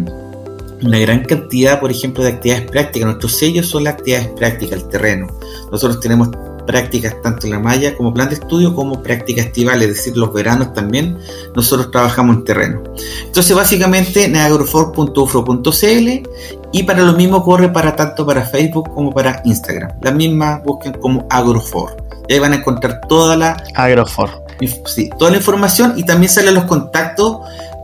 una 0.83 0.99
gran 0.99 1.25
cantidad, 1.25 1.79
por 1.81 1.90
ejemplo, 1.90 2.25
de 2.25 2.31
actividades 2.31 2.71
prácticas. 2.71 3.07
Nuestros 3.07 3.37
sellos 3.37 3.66
son 3.66 3.85
las 3.85 3.95
actividades 3.95 4.29
prácticas, 4.29 4.81
el 4.81 4.88
terreno. 4.88 5.27
Nosotros 5.71 6.01
tenemos 6.01 6.31
prácticas 6.70 7.20
tanto 7.20 7.46
en 7.46 7.52
la 7.52 7.59
malla 7.59 7.96
como 7.96 8.14
plan 8.14 8.28
de 8.28 8.37
estudio 8.37 8.76
como 8.76 9.02
prácticas 9.02 9.46
estivales, 9.46 9.88
es 9.88 9.96
decir, 9.96 10.16
los 10.16 10.33
veranos 10.33 10.72
también 10.72 11.18
nosotros 11.56 11.90
trabajamos 11.90 12.37
en 12.37 12.44
terreno. 12.44 12.83
Entonces 13.24 13.56
básicamente 13.56 14.28
neagrofor.ufro.cl 14.28 16.28
y 16.72 16.83
para 16.85 17.02
lo 17.02 17.14
mismo 17.14 17.42
corre 17.42 17.70
para 17.70 17.96
tanto 17.96 18.24
para 18.24 18.44
Facebook 18.44 18.94
como 18.94 19.12
para 19.12 19.42
Instagram. 19.44 19.98
La 20.00 20.12
misma 20.12 20.62
busquen 20.64 20.92
como 20.92 21.26
Agrofor. 21.28 21.96
Y 22.28 22.35
ahí 22.35 22.38
van 22.38 22.52
a 22.52 22.56
encontrar 22.56 23.00
toda 23.09 23.37
la 23.37 23.64
Agrofor. 23.74 24.44
Sí, 24.87 25.11
toda 25.18 25.33
la 25.33 25.38
información 25.38 25.94
y 25.96 26.04
también 26.04 26.30
salen 26.30 26.54
los 26.54 26.66
contactos 26.66 27.38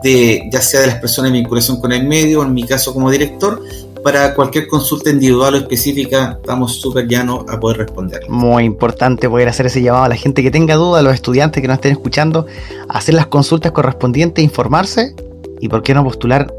de 0.05 0.49
ya 0.53 0.61
sea 0.61 0.83
de 0.83 0.87
las 0.87 1.01
personas 1.01 1.31
en 1.31 1.38
vinculación 1.38 1.81
con 1.81 1.90
el 1.90 2.07
medio, 2.07 2.44
en 2.44 2.55
mi 2.55 2.62
caso 2.62 2.94
como 2.94 3.11
director, 3.11 3.61
para 4.07 4.35
cualquier 4.35 4.69
consulta 4.69 5.11
individual 5.11 5.55
o 5.55 5.57
específica, 5.57 6.38
estamos 6.40 6.81
súper 6.81 7.09
llanos 7.09 7.45
a 7.49 7.59
poder 7.59 7.79
responder. 7.79 8.21
Muy 8.29 8.62
importante 8.62 9.29
poder 9.29 9.49
hacer 9.49 9.66
ese 9.66 9.83
llamado 9.83 10.05
a 10.05 10.09
la 10.09 10.14
gente 10.14 10.45
que 10.45 10.53
tenga 10.53 10.77
dudas, 10.77 11.01
a 11.01 11.03
los 11.03 11.12
estudiantes 11.12 11.61
que 11.61 11.66
nos 11.66 11.79
estén 11.79 11.90
escuchando, 11.90 12.47
hacer 12.88 13.16
las 13.16 13.27
consultas 13.27 13.73
correspondientes, 13.73 14.45
informarse 14.45 15.16
y 15.61 15.69
por 15.69 15.83
qué 15.83 15.92
no 15.92 16.05
postular 16.05 16.55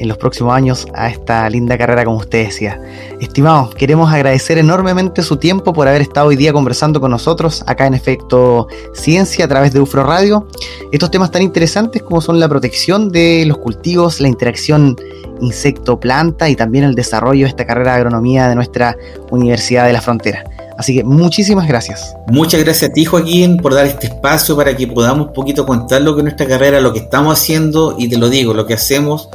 en 0.00 0.08
los 0.08 0.16
próximos 0.16 0.54
años 0.54 0.86
a 0.94 1.10
esta 1.10 1.48
linda 1.50 1.76
carrera 1.76 2.04
como 2.04 2.16
usted 2.16 2.46
decía. 2.46 2.80
Estimados, 3.20 3.74
queremos 3.74 4.10
agradecer 4.12 4.56
enormemente 4.56 5.22
su 5.22 5.36
tiempo 5.36 5.74
por 5.74 5.86
haber 5.86 6.00
estado 6.00 6.28
hoy 6.28 6.36
día 6.36 6.52
conversando 6.52 7.00
con 7.00 7.10
nosotros 7.10 7.62
acá 7.66 7.86
en 7.86 7.94
Efecto 7.94 8.66
Ciencia 8.94 9.44
a 9.44 9.48
través 9.48 9.72
de 9.74 9.80
UFRO 9.80 10.04
Radio. 10.04 10.48
Estos 10.90 11.10
temas 11.10 11.30
tan 11.30 11.42
interesantes 11.42 12.02
como 12.02 12.22
son 12.22 12.40
la 12.40 12.48
protección 12.48 13.10
de 13.10 13.44
los 13.46 13.58
cultivos, 13.58 14.20
la 14.20 14.28
interacción 14.28 14.96
insecto-planta 15.40 16.48
y 16.48 16.56
también 16.56 16.84
el 16.84 16.94
desarrollo 16.94 17.44
de 17.44 17.50
esta 17.50 17.66
carrera 17.66 17.92
de 17.92 17.98
agronomía 17.98 18.48
de 18.48 18.54
nuestra 18.54 18.96
Universidad 19.30 19.86
de 19.86 19.92
la 19.92 20.00
Frontera. 20.00 20.44
Así 20.78 20.94
que 20.94 21.04
muchísimas 21.04 21.68
gracias. 21.68 22.14
Muchas 22.28 22.64
gracias 22.64 22.90
a 22.90 22.94
ti, 22.94 23.04
Joaquín, 23.04 23.58
por 23.58 23.74
dar 23.74 23.84
este 23.84 24.06
espacio 24.06 24.56
para 24.56 24.74
que 24.74 24.86
podamos 24.86 25.28
un 25.28 25.32
poquito 25.34 25.66
contar 25.66 26.00
lo 26.00 26.14
que 26.14 26.20
es 26.20 26.24
nuestra 26.24 26.46
carrera, 26.46 26.80
lo 26.80 26.94
que 26.94 27.00
estamos 27.00 27.38
haciendo 27.38 27.96
y 27.98 28.08
te 28.08 28.16
lo 28.16 28.30
digo, 28.30 28.54
lo 28.54 28.64
que 28.64 28.72
hacemos 28.72 29.28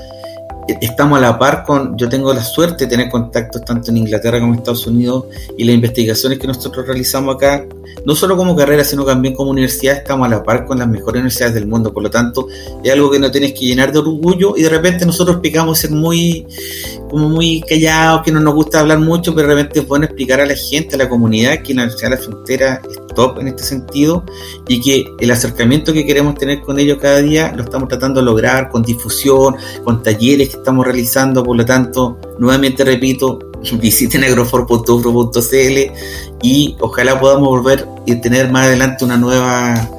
estamos 0.68 1.18
a 1.18 1.22
la 1.22 1.38
par 1.38 1.64
con, 1.64 1.98
yo 1.98 2.10
tengo 2.10 2.34
la 2.34 2.44
suerte 2.44 2.86
de 2.86 2.90
tener 2.90 3.10
contactos 3.10 3.64
tanto 3.64 3.92
en 3.92 3.98
Inglaterra 3.98 4.40
como 4.40 4.54
en 4.54 4.60
Estados 4.60 4.88
Unidos 4.88 5.26
y 5.58 5.64
las 5.64 5.76
investigaciones 5.76 6.40
que 6.40 6.48
nosotros 6.48 6.86
realizamos 6.88 7.36
acá, 7.36 7.66
no 8.06 8.16
solo 8.16 8.36
como 8.36 8.56
carrera, 8.56 8.84
sino 8.84 9.06
también 9.06 9.36
como 9.36 9.52
universidad, 9.52 9.98
estamos 9.98 10.26
a 10.28 10.30
la 10.30 10.44
par 10.44 10.66
con 10.66 10.80
las 10.80 10.88
mejores 10.88 11.20
universidades 11.20 11.54
del 11.56 11.68
mundo, 11.68 11.94
por 11.94 12.04
lo 12.04 12.10
tanto 12.10 12.48
es 12.84 12.92
algo 12.92 13.12
que 13.12 13.20
no 13.20 13.32
tienes 13.32 13.54
que 13.54 13.66
llenar 13.66 13.92
de 13.92 14.00
orgullo 14.00 14.56
y 14.58 14.64
de 14.64 14.70
repente 14.70 15.06
nosotros 15.06 15.38
picamos 15.42 15.80
ser 15.80 15.92
muy, 15.92 16.46
como 17.10 17.30
muy 17.30 17.62
callados, 17.62 18.24
que 18.24 18.32
no 18.32 18.40
nos 18.40 18.54
gusta 18.54 18.80
hablar 18.80 19.00
mucho, 19.00 19.34
pero 19.36 19.48
de 19.48 19.56
repente 19.56 19.80
es 19.80 19.88
bueno 19.88 20.06
explicar 20.06 20.42
a 20.42 20.46
la 20.46 20.56
gente, 20.56 20.96
a 20.96 20.98
la 20.98 21.10
comunidad, 21.10 21.62
que 21.62 21.74
la 21.74 21.84
Universidad 21.84 22.12
de 22.12 22.16
la 22.16 22.22
Frontera 22.22 22.82
es 22.90 23.06
top 23.16 23.40
en 23.40 23.48
este 23.48 23.64
sentido 23.64 24.24
y 24.68 24.82
que 24.82 25.06
el 25.20 25.32
acercamiento 25.32 25.94
que 25.94 26.06
queremos 26.06 26.36
tener 26.36 26.62
con 26.62 26.80
ellos 26.80 27.00
cada 27.02 27.22
día 27.22 27.54
lo 27.56 27.64
estamos 27.64 27.88
tratando 27.88 28.20
de 28.20 28.26
lograr 28.26 28.70
con 28.70 28.84
difusión, 28.84 29.56
con 29.84 30.04
talleres 30.04 30.55
estamos 30.58 30.86
realizando, 30.86 31.44
por 31.44 31.58
lo 31.58 31.66
tanto, 31.66 32.20
nuevamente 32.40 32.84
repito, 32.84 33.40
visiten 33.82 34.24
agrofor.ufro.cl 34.24 35.92
y 36.42 36.76
ojalá 36.80 37.20
podamos 37.20 37.50
volver 37.50 37.88
y 38.06 38.16
tener 38.16 38.52
más 38.52 38.68
adelante 38.68 39.06
una 39.06 39.18
nueva 39.18 39.90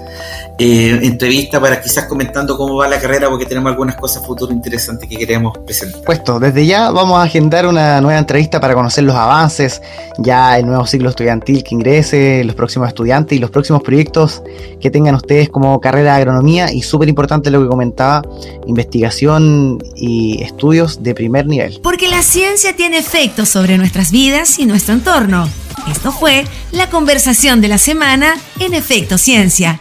eh, 0.59 1.01
entrevista 1.03 1.61
para 1.61 1.83
quizás 1.83 2.07
comentando 2.07 2.57
cómo 2.57 2.77
va 2.77 2.89
la 2.89 2.99
carrera 2.99 3.29
porque 3.29 3.45
tenemos 3.45 3.71
algunas 3.71 3.97
cosas 3.97 4.25
futuro 4.25 4.53
interesantes 4.53 5.07
que 5.09 5.17
queremos 5.17 5.57
presentar. 5.59 6.01
Puesto, 6.03 6.41
desde 6.41 6.65
ya 6.65 6.91
vamos 6.91 7.19
a 7.19 7.25
agendar 7.25 7.67
una 7.67 8.01
nueva 8.01 8.19
entrevista 8.19 8.59
para 8.59 8.73
conocer 8.73 9.05
los 9.05 9.15
avances, 9.15 9.83
ya 10.19 10.59
el 10.59 10.67
nuevo 10.67 10.87
ciclo 10.87 11.11
estudiantil 11.11 11.63
que 11.63 11.75
ingrese, 11.75 12.43
los 12.45 12.55
próximos 12.55 12.89
estudiantes 12.89 13.37
y 13.37 13.41
los 13.41 13.51
próximos 13.51 13.83
proyectos 13.83 14.43
que 14.81 14.91
tengan 14.91 15.15
ustedes 15.15 15.51
como 15.51 15.79
carrera 15.79 16.15
de 16.15 16.21
agronomía 16.21 16.73
y 16.73 16.83
súper 16.83 17.11
importante 17.11 17.51
lo 17.51 17.63
que 17.63 17.69
comentaba, 17.69 18.23
investigación 18.67 19.79
y 19.95 20.43
estudios 20.43 21.03
de 21.03 21.15
primer 21.15 21.47
nivel. 21.47 21.81
Porque 21.83 22.09
la 22.09 22.23
ciencia 22.23 22.75
tiene 22.75 22.97
efectos 22.99 23.51
sobre 23.51 23.77
nuestras 23.77 24.11
vidas 24.11 24.59
y 24.59 24.65
nuestro 24.65 24.95
entorno. 24.95 25.49
Esto 25.91 26.13
fue 26.13 26.45
la 26.73 26.89
conversación 26.89 27.61
de 27.61 27.69
la 27.69 27.79
semana 27.79 28.35
en 28.59 28.73
Efecto 28.73 29.19
Ciencia 29.19 29.81